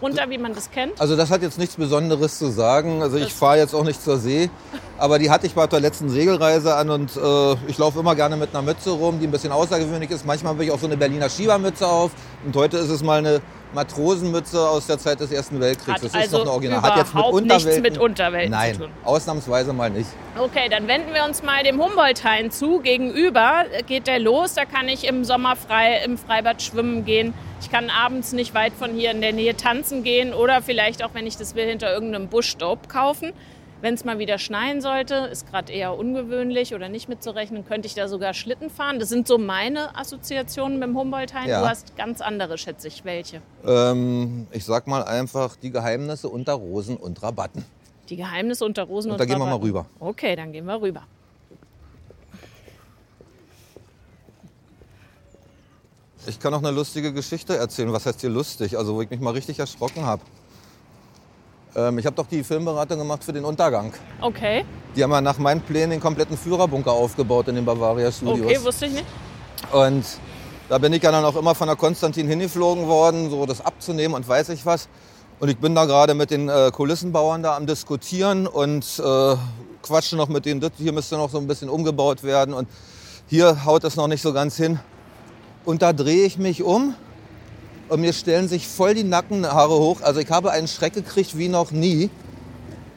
[0.04, 1.00] runter, wie man das kennt?
[1.00, 3.02] Also das hat jetzt nichts Besonderes zu sagen.
[3.02, 4.50] Also ich fahre jetzt auch nicht zur See,
[4.98, 8.36] aber die hatte ich bei der letzten Segelreise an und äh, ich laufe immer gerne
[8.36, 10.26] mit einer Mütze rum, die ein bisschen außergewöhnlich ist.
[10.26, 12.10] Manchmal habe ich auch so eine Berliner Schiebermütze auf
[12.44, 13.40] und heute ist es mal eine
[13.74, 16.02] Matrosenmütze aus der Zeit des Ersten Weltkriegs.
[16.02, 16.82] Hat das ist also noch eine Original.
[16.82, 18.90] Hat jetzt mit Unterwelten, nichts mit Unterwelten zu Nein, tun.
[19.04, 20.08] ausnahmsweise mal nicht.
[20.38, 22.80] Okay, dann wenden wir uns mal dem Humboldt-Hain zu.
[22.80, 24.54] Gegenüber geht der los.
[24.54, 27.34] Da kann ich im Sommer frei im Freibad schwimmen gehen.
[27.60, 31.10] Ich kann abends nicht weit von hier in der Nähe tanzen gehen oder vielleicht auch,
[31.14, 33.32] wenn ich das will, hinter irgendeinem Busch Staub kaufen.
[33.84, 37.92] Wenn es mal wieder schneien sollte, ist gerade eher ungewöhnlich oder nicht mitzurechnen, könnte ich
[37.92, 38.98] da sogar Schlitten fahren.
[38.98, 41.50] Das sind so meine Assoziationen mit dem Humboldt-Hain.
[41.50, 41.60] Ja.
[41.60, 43.04] Du hast ganz andere, schätze ich.
[43.04, 43.42] Welche?
[43.62, 47.62] Ähm, ich sag mal einfach die Geheimnisse unter Rosen und Rabatten.
[48.08, 49.66] Die Geheimnisse unter Rosen und, Und da gehen wir mal Rabatten.
[49.66, 49.86] rüber.
[50.00, 51.02] Okay, dann gehen wir rüber.
[56.26, 57.92] Ich kann noch eine lustige Geschichte erzählen.
[57.92, 58.78] Was heißt hier lustig?
[58.78, 60.22] Also wo ich mich mal richtig erschrocken habe.
[61.76, 63.92] Ähm, ich habe doch die Filmberatung gemacht für den Untergang.
[64.20, 64.64] Okay,
[64.96, 68.46] Die haben ja nach meinen Plänen den kompletten Führerbunker aufgebaut in den Bavaria Studios.
[68.46, 69.06] okay, wusste ich nicht.
[69.72, 70.04] Und
[70.68, 74.14] da bin ich ja dann auch immer von der Konstantin hingeflogen worden, so das abzunehmen
[74.14, 74.88] und weiß ich was.
[75.40, 79.36] Und ich bin da gerade mit den äh, Kulissenbauern da am Diskutieren und äh,
[79.82, 82.68] quatsche noch mit denen, das hier müsste noch so ein bisschen umgebaut werden und
[83.26, 84.78] hier haut es noch nicht so ganz hin.
[85.64, 86.94] Und da drehe ich mich um
[87.88, 90.00] und mir stellen sich voll die Nackenhaare hoch.
[90.02, 92.10] Also ich habe einen Schreck gekriegt wie noch nie.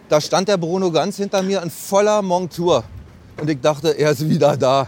[0.10, 2.84] Da stand der Bruno ganz hinter mir in voller Montur.
[3.40, 4.88] Und ich dachte, er ist wieder da.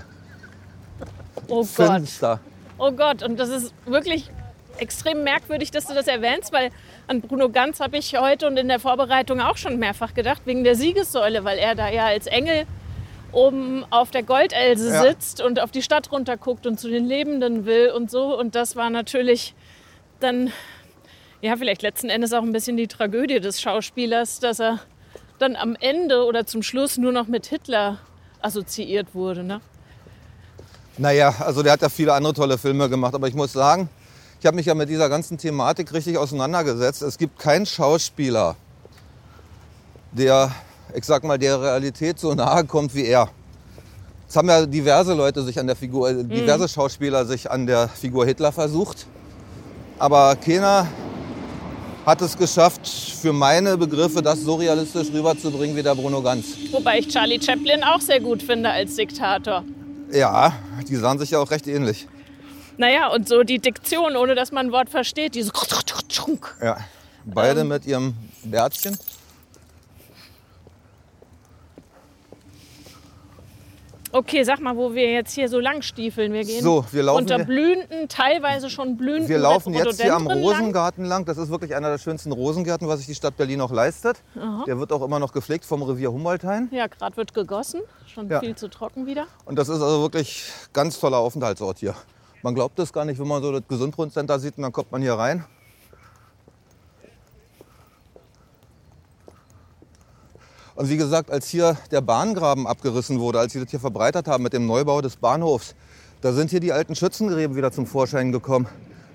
[1.48, 1.68] Oh Gott.
[1.68, 2.40] Finster.
[2.78, 4.30] Oh Gott, und das ist wirklich
[4.78, 6.70] extrem merkwürdig, dass du das erwähnst, weil
[7.08, 10.64] an Bruno Ganz habe ich heute und in der Vorbereitung auch schon mehrfach gedacht, wegen
[10.64, 12.66] der Siegessäule, weil er da ja als Engel
[13.34, 15.02] oben auf der Goldelse Ja.
[15.04, 18.40] sitzt und auf die Stadt runterguckt und zu den Lebenden will und so.
[18.40, 19.54] Und das war natürlich
[20.20, 20.52] dann,
[21.42, 24.80] ja, vielleicht letzten Endes auch ein bisschen die Tragödie des Schauspielers, dass er
[25.40, 28.00] dann am Ende oder zum Schluss nur noch mit Hitler
[28.42, 29.44] assoziiert wurde.
[29.44, 29.62] Ne?
[30.98, 33.90] Naja, also der hat ja viele andere tolle Filme gemacht, aber ich muss sagen,
[34.40, 37.02] ich habe mich ja mit dieser ganzen Thematik richtig auseinandergesetzt.
[37.02, 38.56] Es gibt keinen Schauspieler,
[40.12, 40.52] der,
[40.94, 43.30] ich sag mal, der Realität so nahe kommt wie er.
[44.28, 47.88] Es haben ja diverse Leute sich an der Figur, äh, diverse Schauspieler sich an der
[47.88, 49.08] Figur Hitler versucht.
[50.00, 50.88] Aber keiner
[52.06, 56.46] hat es geschafft, für meine Begriffe das so realistisch rüberzubringen wie der Bruno Ganz.
[56.72, 59.64] Wobei ich Charlie Chaplin auch sehr gut finde als Diktator.
[60.12, 60.54] Ja,
[60.88, 62.08] die sahen sich ja auch recht ähnlich.
[62.78, 65.52] Naja, und so die Diktion, ohne dass man ein Wort versteht, diese
[66.64, 66.78] Ja,
[67.26, 68.14] beide mit ihrem
[68.46, 68.98] Bärtchen.
[74.12, 76.34] Okay, sag mal, wo wir jetzt hier so lang stiefeln.
[76.34, 80.26] Wir gehen So, wir laufen unter blühenden, teilweise schon blühenden Wir laufen jetzt hier am.
[80.26, 81.26] Rosengarten lang.
[81.26, 84.24] Das ist wirklich einer der schönsten Rosengärten, was sich die Stadt Berlin noch leistet.
[84.66, 86.70] Der wird auch immer noch gepflegt vom Revier Humboldthain.
[86.72, 87.82] Ja, gerade wird gegossen,
[88.12, 88.40] schon Ja.
[88.40, 89.28] viel zu trocken wieder.
[89.46, 91.94] Und das ist also wirklich ganz toller Aufenthaltsort hier.
[92.42, 95.02] Man glaubt es gar nicht, wenn man so das Gesundbrunnencenter sieht und dann kommt man
[95.02, 95.46] hier rein.
[100.80, 104.44] Und wie gesagt, als hier der Bahngraben abgerissen wurde, als sie das hier verbreitert haben
[104.44, 105.76] mit dem Neubau des Bahnhofs,
[106.22, 108.66] da sind hier die alten Schützengräben wieder zum Vorschein gekommen.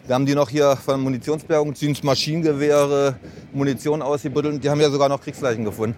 [0.06, 3.16] Da haben die noch hier von Munitionsbergung, Maschinengewehre,
[3.54, 5.96] Munition ausgebuddelt die haben ja sogar noch Kriegsleichen gefunden.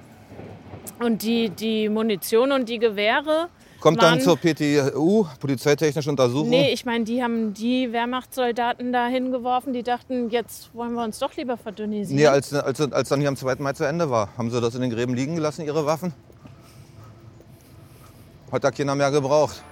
[1.00, 3.48] Und die, die Munition und die Gewehre.
[3.86, 6.50] Kommt dann zur PTU, Polizeitechnische Untersuchung.
[6.50, 11.20] Nee, ich meine, die haben die Wehrmachtssoldaten da hingeworfen, die dachten, jetzt wollen wir uns
[11.20, 12.16] doch lieber verdünnisieren.
[12.16, 13.54] Nee, als, als, als dann hier am 2.
[13.60, 16.12] Mai zu Ende war, haben sie das in den Gräben liegen gelassen, ihre Waffen.
[18.50, 19.62] Hat da keiner mehr gebraucht.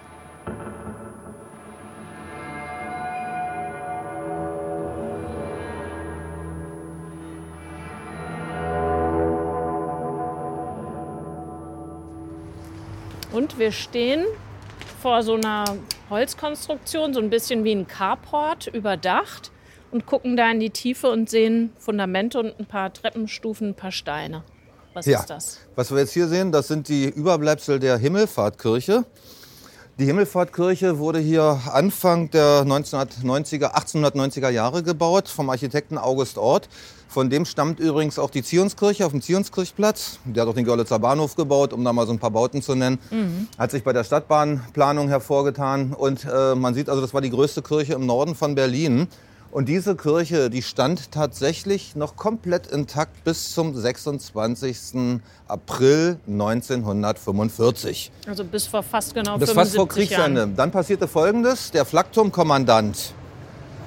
[13.55, 14.25] Und wir stehen
[15.01, 15.65] vor so einer
[16.11, 19.53] Holzkonstruktion, so ein bisschen wie ein Carport, überdacht
[19.93, 23.93] und gucken da in die Tiefe und sehen Fundamente und ein paar Treppenstufen, ein paar
[23.93, 24.43] Steine.
[24.93, 25.21] Was Ja.
[25.21, 25.61] ist das?
[25.77, 29.05] Was wir jetzt hier sehen, das sind die Überbleibsel der Himmelfahrtkirche.
[29.97, 36.69] Die Himmelfahrtkirche wurde hier Anfang der 1990er, 1890er Jahre gebaut vom Architekten August Ort.
[37.07, 40.19] Von dem stammt übrigens auch die Zionskirche auf dem Zionskirchplatz.
[40.25, 42.75] Der hat auch den Görlitzer Bahnhof gebaut, um da mal so ein paar Bauten zu
[42.75, 42.99] nennen.
[43.57, 45.93] Hat sich bei der Stadtbahnplanung hervorgetan.
[45.93, 49.07] Und äh, man sieht also, das war die größte Kirche im Norden von Berlin.
[49.55, 55.21] Und diese Kirche, die stand tatsächlich noch komplett intakt bis zum 26.
[55.47, 58.11] April 1945.
[58.27, 60.41] Also bis vor fast genau Bis 75 fast vor Kriegsende.
[60.41, 60.57] Jahren.
[60.57, 61.71] Dann passierte Folgendes.
[61.71, 63.15] Der Flakturmkommandant,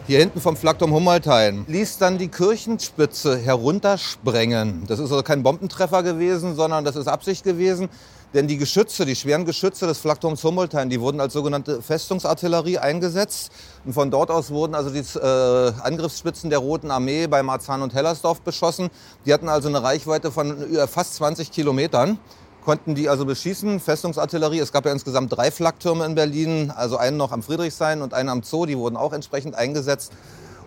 [0.07, 4.85] hier hinten vom Flakturm Humboldthain, ließ dann die Kirchenspitze heruntersprengen.
[4.87, 7.89] Das ist also kein Bombentreffer gewesen, sondern das ist Absicht gewesen.
[8.33, 13.51] Denn die Geschütze, die schweren Geschütze des Flakturms Humboldthain, die wurden als sogenannte Festungsartillerie eingesetzt.
[13.85, 17.93] Und von dort aus wurden also die äh, Angriffsspitzen der Roten Armee bei Marzahn und
[17.93, 18.89] Hellersdorf beschossen.
[19.25, 22.19] Die hatten also eine Reichweite von äh, fast 20 Kilometern
[22.67, 23.79] konnten die also beschießen.
[23.79, 28.13] Festungsartillerie, es gab ja insgesamt drei Flaktürme in Berlin, also einen noch am Friedrichshain und
[28.13, 30.11] einen am Zoo, die wurden auch entsprechend eingesetzt.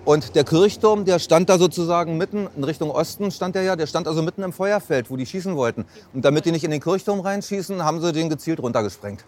[0.04, 3.86] Und der Kirchturm, der stand da sozusagen mitten in Richtung Osten, stand der ja, der
[3.86, 5.84] stand also mitten im Feuerfeld, wo die schießen wollten.
[6.14, 9.24] Und damit die nicht in den Kirchturm reinschießen, haben sie den gezielt runtergesprengt.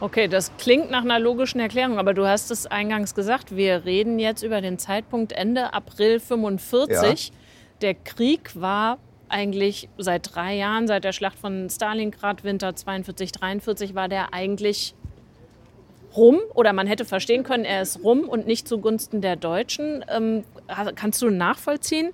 [0.00, 4.18] Okay, das klingt nach einer logischen Erklärung, aber du hast es eingangs gesagt, wir reden
[4.18, 7.28] jetzt über den Zeitpunkt Ende April 45.
[7.28, 7.34] Ja.
[7.82, 8.98] Der Krieg war
[9.28, 14.94] eigentlich seit drei Jahren, seit der Schlacht von Stalingrad, Winter 42, 43, war der eigentlich
[16.16, 20.04] rum oder man hätte verstehen können, er ist rum und nicht zugunsten der Deutschen.
[20.08, 20.44] Ähm,
[20.94, 22.10] kannst du nachvollziehen,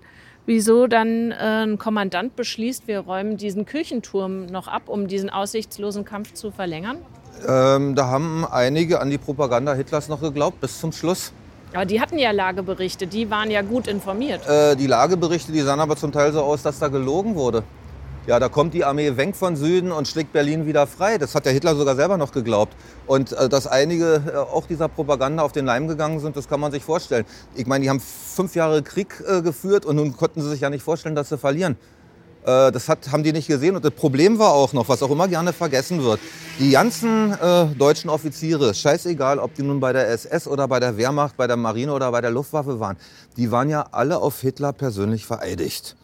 [0.47, 6.05] wieso dann äh, ein Kommandant beschließt, wir räumen diesen Kirchenturm noch ab, um diesen aussichtslosen
[6.05, 6.99] Kampf zu verlängern?
[7.47, 11.33] Ähm, da haben einige an die Propaganda Hitlers noch geglaubt, bis zum Schluss.
[11.75, 14.47] Aber die hatten ja Lageberichte, die waren ja gut informiert.
[14.49, 17.63] Äh, die Lageberichte, die sahen aber zum Teil so aus, dass da gelogen wurde.
[18.29, 21.17] Ja, da kommt die Armee Wenk von Süden und schlägt Berlin wieder frei.
[21.17, 22.77] Das hat der Hitler sogar selber noch geglaubt.
[23.07, 26.61] Und äh, dass einige äh, auch dieser Propaganda auf den Leim gegangen sind, das kann
[26.61, 27.25] man sich vorstellen.
[27.55, 30.69] Ich meine, die haben fünf Jahre Krieg äh, geführt und nun konnten sie sich ja
[30.69, 31.79] nicht vorstellen, dass sie verlieren.
[32.45, 33.77] Äh, das hat, haben die nicht gesehen.
[33.77, 36.21] Und das Problem war auch noch, was auch immer gerne vergessen wird.
[36.59, 40.99] Die ganzen äh, deutschen Offiziere, scheißegal, ob die nun bei der SS oder bei der
[40.99, 42.99] Wehrmacht, bei der Marine oder bei der Luftwaffe waren,
[43.39, 45.97] die waren ja alle auf Hitler persönlich vereidigt.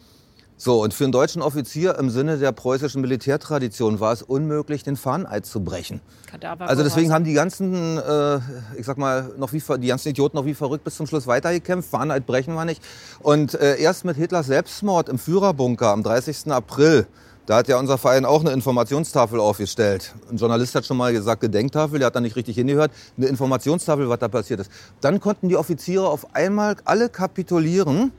[0.57, 4.95] So, und für einen deutschen Offizier im Sinne der preußischen Militärtradition war es unmöglich, den
[4.95, 5.99] Fahneneid zu brechen.
[6.27, 8.37] Kadaver also deswegen haben die ganzen, äh,
[8.77, 11.89] ich sag mal, noch wie, die ganzen Idioten noch wie verrückt bis zum Schluss weitergekämpft.
[11.89, 12.81] Fahneneid brechen wir nicht.
[13.21, 16.49] Und äh, erst mit Hitlers Selbstmord im Führerbunker am 30.
[16.51, 17.05] April,
[17.47, 20.15] da hat ja unser Verein auch eine Informationstafel aufgestellt.
[20.31, 22.91] Ein Journalist hat schon mal gesagt, Gedenktafel, der hat da nicht richtig hingehört.
[23.17, 24.71] Eine Informationstafel, was da passiert ist.
[25.01, 28.13] Dann konnten die Offiziere auf einmal alle kapitulieren.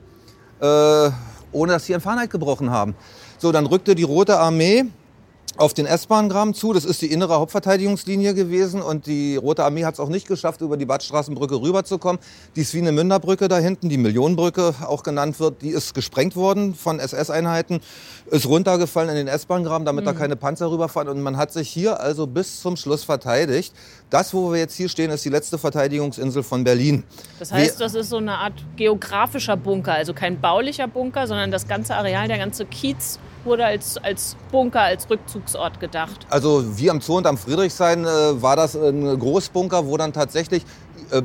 [0.60, 1.10] Äh,
[1.52, 2.94] ohne dass sie ihren Fahneid gebrochen haben.
[3.38, 4.86] So, dann rückte die Rote Armee
[5.56, 6.72] auf den S-Bahn-Graben zu.
[6.72, 10.60] Das ist die innere Hauptverteidigungslinie gewesen und die Rote Armee hat es auch nicht geschafft,
[10.60, 12.20] über die Badstraßenbrücke rüberzukommen.
[12.56, 17.80] Die Swinemünderbrücke da hinten, die Millionenbrücke auch genannt wird, die ist gesprengt worden von SS-Einheiten,
[18.30, 20.06] ist runtergefallen in den S-Bahn-Graben, damit mhm.
[20.06, 23.74] da keine Panzer rüberfahren und man hat sich hier also bis zum Schluss verteidigt.
[24.08, 27.02] Das, wo wir jetzt hier stehen, ist die letzte Verteidigungsinsel von Berlin.
[27.40, 31.66] Das heißt, das ist so eine Art geografischer Bunker, also kein baulicher Bunker, sondern das
[31.66, 36.26] ganze Areal, der ganze Kiez wurde als, als Bunker, als Rückzugsort gedacht.
[36.30, 40.62] Also wie am Zoo und am Friedrichshain äh, war das ein Großbunker, wo dann tatsächlich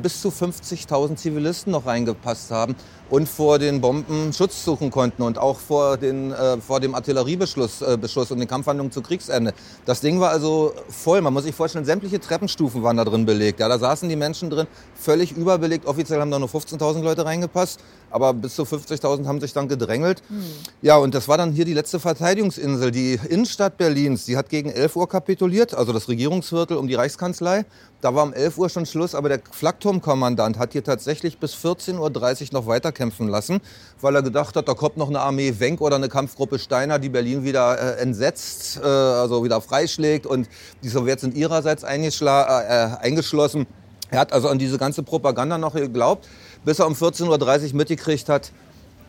[0.02, 2.76] bis zu 50.000 Zivilisten noch reingepasst haben
[3.12, 7.82] und vor den Bomben Schutz suchen konnten und auch vor, den, äh, vor dem Artilleriebeschluss
[7.82, 9.52] äh, Beschuss und den Kampfhandlungen zu Kriegsende.
[9.84, 11.20] Das Ding war also voll.
[11.20, 13.60] Man muss sich vorstellen, sämtliche Treppenstufen waren da drin belegt.
[13.60, 15.84] Ja, da saßen die Menschen drin, völlig überbelegt.
[15.84, 17.80] Offiziell haben da nur 15.000 Leute reingepasst,
[18.12, 20.22] aber bis zu 50.000 haben sich dann gedrängelt.
[20.28, 20.44] Hm.
[20.82, 22.90] Ja, und das war dann hier die letzte Verteidigungsinsel.
[22.90, 27.64] Die Innenstadt Berlins, die hat gegen 11 Uhr kapituliert, also das Regierungsviertel um die Reichskanzlei.
[28.00, 31.98] Da war um 11 Uhr schon Schluss, aber der Flakturmkommandant hat hier tatsächlich bis 14.30
[31.98, 33.60] Uhr noch weiterkämpfen lassen,
[34.00, 37.08] weil er gedacht hat, da kommt noch eine Armee Wenk oder eine Kampfgruppe Steiner, die
[37.08, 40.48] Berlin wieder äh, entsetzt, äh, also wieder freischlägt und
[40.82, 43.66] die Sowjets sind ihrerseits äh, äh, eingeschlossen.
[44.10, 46.28] Er hat also an diese ganze Propaganda noch geglaubt,
[46.64, 48.52] bis er um 14.30 Uhr mitgekriegt hat,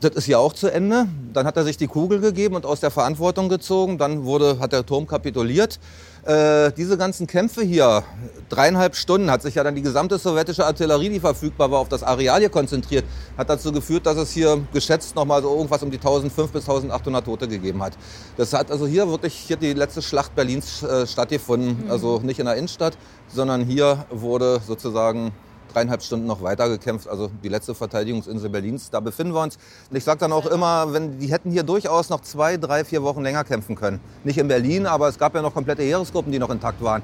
[0.03, 1.07] das ist ja auch zu Ende.
[1.31, 3.97] Dann hat er sich die Kugel gegeben und aus der Verantwortung gezogen.
[3.97, 5.79] Dann wurde, hat der Turm kapituliert.
[6.25, 8.03] Äh, diese ganzen Kämpfe hier,
[8.49, 12.03] dreieinhalb Stunden, hat sich ja dann die gesamte sowjetische Artillerie, die verfügbar war, auf das
[12.03, 13.05] Areal hier konzentriert,
[13.37, 17.25] hat dazu geführt, dass es hier geschätzt nochmal so irgendwas um die 1500 bis 1800
[17.25, 17.93] Tote gegeben hat.
[18.37, 21.85] Das hat also hier wirklich hier die letzte Schlacht Berlins äh, stattgefunden.
[21.85, 21.91] Mhm.
[21.91, 22.97] Also nicht in der Innenstadt,
[23.27, 25.31] sondern hier wurde sozusagen
[25.71, 27.07] dreieinhalb Stunden noch weitergekämpft.
[27.07, 29.57] Also die letzte Verteidigungsinsel Berlins, da befinden wir uns.
[29.89, 33.03] Und ich sage dann auch immer, wenn, die hätten hier durchaus noch zwei, drei, vier
[33.03, 33.99] Wochen länger kämpfen können.
[34.23, 37.01] Nicht in Berlin, aber es gab ja noch komplette Heeresgruppen, die noch intakt waren.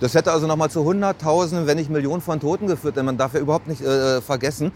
[0.00, 3.18] Das hätte also noch mal zu Hunderttausenden, wenn nicht Millionen von Toten geführt, denn man
[3.18, 4.70] darf ja überhaupt nicht äh, vergessen,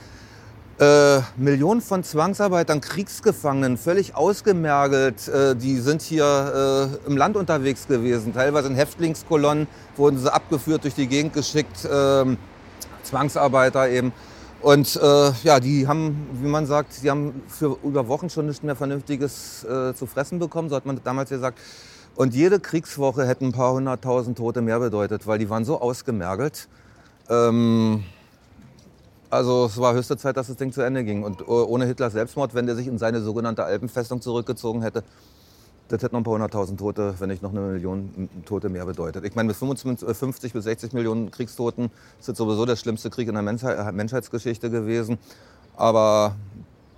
[0.80, 7.86] äh, Millionen von Zwangsarbeitern, Kriegsgefangenen, völlig ausgemergelt, äh, die sind hier äh, im Land unterwegs
[7.86, 8.32] gewesen.
[8.34, 11.88] Teilweise in Häftlingskolonnen wurden sie abgeführt, durch die Gegend geschickt.
[11.88, 12.36] Ähm,
[13.02, 14.12] Zwangsarbeiter eben.
[14.60, 18.62] Und äh, ja, die haben, wie man sagt, die haben für über Wochen schon nicht
[18.62, 21.58] mehr Vernünftiges äh, zu fressen bekommen, so hat man damals gesagt.
[22.14, 26.68] Und jede Kriegswoche hätten ein paar hunderttausend Tote mehr bedeutet, weil die waren so ausgemergelt.
[27.28, 28.04] Ähm,
[29.30, 31.24] also es war höchste Zeit, dass das Ding zu Ende ging.
[31.24, 35.02] Und ohne Hitlers Selbstmord, wenn der sich in seine sogenannte Alpenfestung zurückgezogen hätte,
[35.88, 39.24] das hätte noch ein paar hunderttausend Tote, wenn nicht noch eine Million Tote mehr bedeutet.
[39.24, 43.34] Ich meine, mit 50 bis 60 Millionen Kriegstoten ist das sowieso der schlimmste Krieg in
[43.34, 43.42] der
[43.92, 45.18] Menschheitsgeschichte gewesen.
[45.76, 46.36] Aber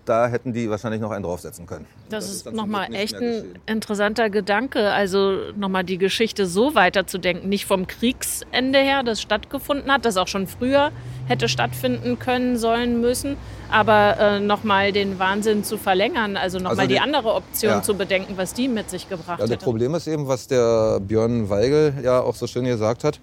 [0.04, 1.86] da hätten die wahrscheinlich noch einen draufsetzen können.
[2.08, 4.92] Das, das ist, ist nochmal echt ein interessanter Gedanke.
[4.92, 7.48] Also nochmal die Geschichte so weiterzudenken.
[7.48, 10.92] Nicht vom Kriegsende her, das stattgefunden hat, das auch schon früher
[11.26, 13.36] hätte stattfinden können, sollen, müssen.
[13.70, 17.82] Aber äh, nochmal den Wahnsinn zu verlängern, also nochmal also die, die andere Option ja.
[17.82, 21.48] zu bedenken, was die mit sich gebracht ja, Das Problem ist eben, was der Björn
[21.48, 23.20] Weigel ja auch so schön gesagt hat.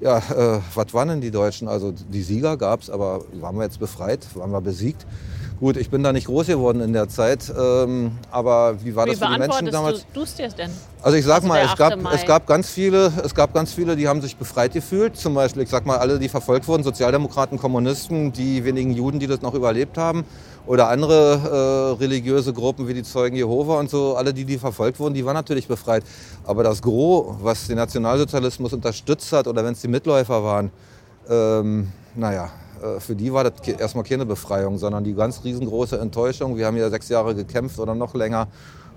[0.00, 1.68] Ja, äh, was waren denn die Deutschen?
[1.68, 4.26] Also die Sieger gab es, aber waren wir jetzt befreit?
[4.34, 5.06] Waren wir besiegt?
[5.60, 9.10] Gut, ich bin da nicht groß geworden in der Zeit, ähm, aber wie war wie
[9.10, 10.04] das für die Menschen damals?
[10.12, 10.70] Du es denn?
[11.00, 13.94] Also ich sag also mal, es gab, es gab ganz viele, es gab ganz viele,
[13.94, 15.16] die haben sich befreit gefühlt.
[15.16, 19.28] Zum Beispiel, ich sag mal, alle, die verfolgt wurden, Sozialdemokraten, Kommunisten, die wenigen Juden, die
[19.28, 20.24] das noch überlebt haben,
[20.66, 24.98] oder andere äh, religiöse Gruppen wie die Zeugen Jehova und so, alle, die, die verfolgt
[24.98, 26.02] wurden, die waren natürlich befreit.
[26.44, 30.72] Aber das Gros, was den Nationalsozialismus unterstützt hat, oder wenn es die Mitläufer waren,
[31.28, 32.50] ähm, naja,
[32.98, 36.56] für die war das erstmal keine Befreiung, sondern die ganz riesengroße Enttäuschung.
[36.56, 38.48] Wir haben ja sechs Jahre gekämpft oder noch länger.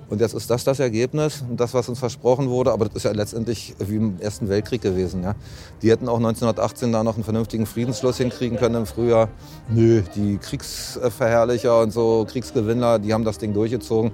[0.10, 2.72] Und jetzt ist das das Ergebnis und das, was uns versprochen wurde.
[2.72, 5.24] Aber das ist ja letztendlich wie im Ersten Weltkrieg gewesen.
[5.24, 5.36] Ja.
[5.82, 9.28] Die hätten auch 1918 da noch einen vernünftigen Friedensschluss hinkriegen können im Frühjahr.
[9.68, 14.12] Nö, die Kriegsverherrlicher und so, Kriegsgewinner, die haben das Ding durchgezogen.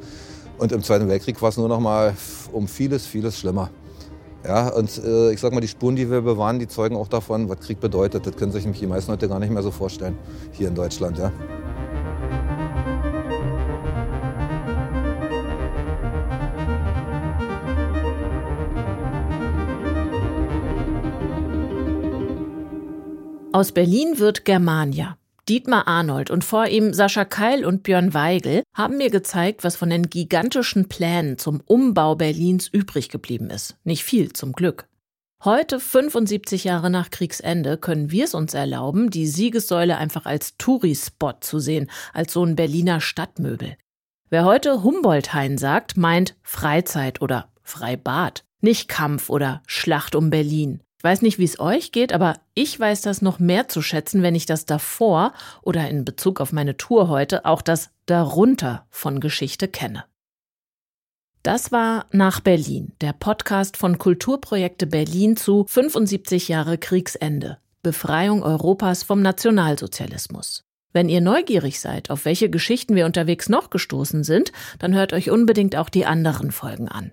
[0.58, 2.16] Und im Zweiten Weltkrieg war es nur noch mal
[2.52, 3.70] um vieles, vieles schlimmer.
[4.46, 7.48] Ja, und äh, ich sag mal, die Spuren, die wir bewahren, die zeugen auch davon,
[7.48, 8.28] was Krieg bedeutet.
[8.28, 10.18] Das können sich die meisten Leute gar nicht mehr so vorstellen
[10.52, 11.18] hier in Deutschland.
[11.18, 11.32] Ja.
[23.54, 25.16] Aus Berlin wird Germania.
[25.50, 29.90] Dietmar Arnold und vor ihm Sascha Keil und Björn Weigel haben mir gezeigt, was von
[29.90, 33.76] den gigantischen Plänen zum Umbau Berlins übrig geblieben ist.
[33.84, 34.88] Nicht viel, zum Glück.
[35.44, 41.44] Heute, 75 Jahre nach Kriegsende, können wir es uns erlauben, die Siegessäule einfach als Tourispot
[41.44, 43.76] zu sehen, als so ein Berliner Stadtmöbel.
[44.30, 50.80] Wer heute Humboldthain sagt, meint Freizeit oder Freibad, nicht Kampf oder Schlacht um Berlin.
[51.04, 54.36] Weiß nicht, wie es euch geht, aber ich weiß das noch mehr zu schätzen, wenn
[54.36, 59.68] ich das davor oder in Bezug auf meine Tour heute auch das darunter von Geschichte
[59.68, 60.06] kenne.
[61.44, 69.04] Das war Nach Berlin, der Podcast von Kulturprojekte Berlin zu 75 Jahre Kriegsende, Befreiung Europas
[69.04, 70.64] vom Nationalsozialismus.
[70.94, 75.32] Wenn ihr neugierig seid, auf welche Geschichten wir unterwegs noch gestoßen sind, dann hört euch
[75.32, 77.12] unbedingt auch die anderen Folgen an.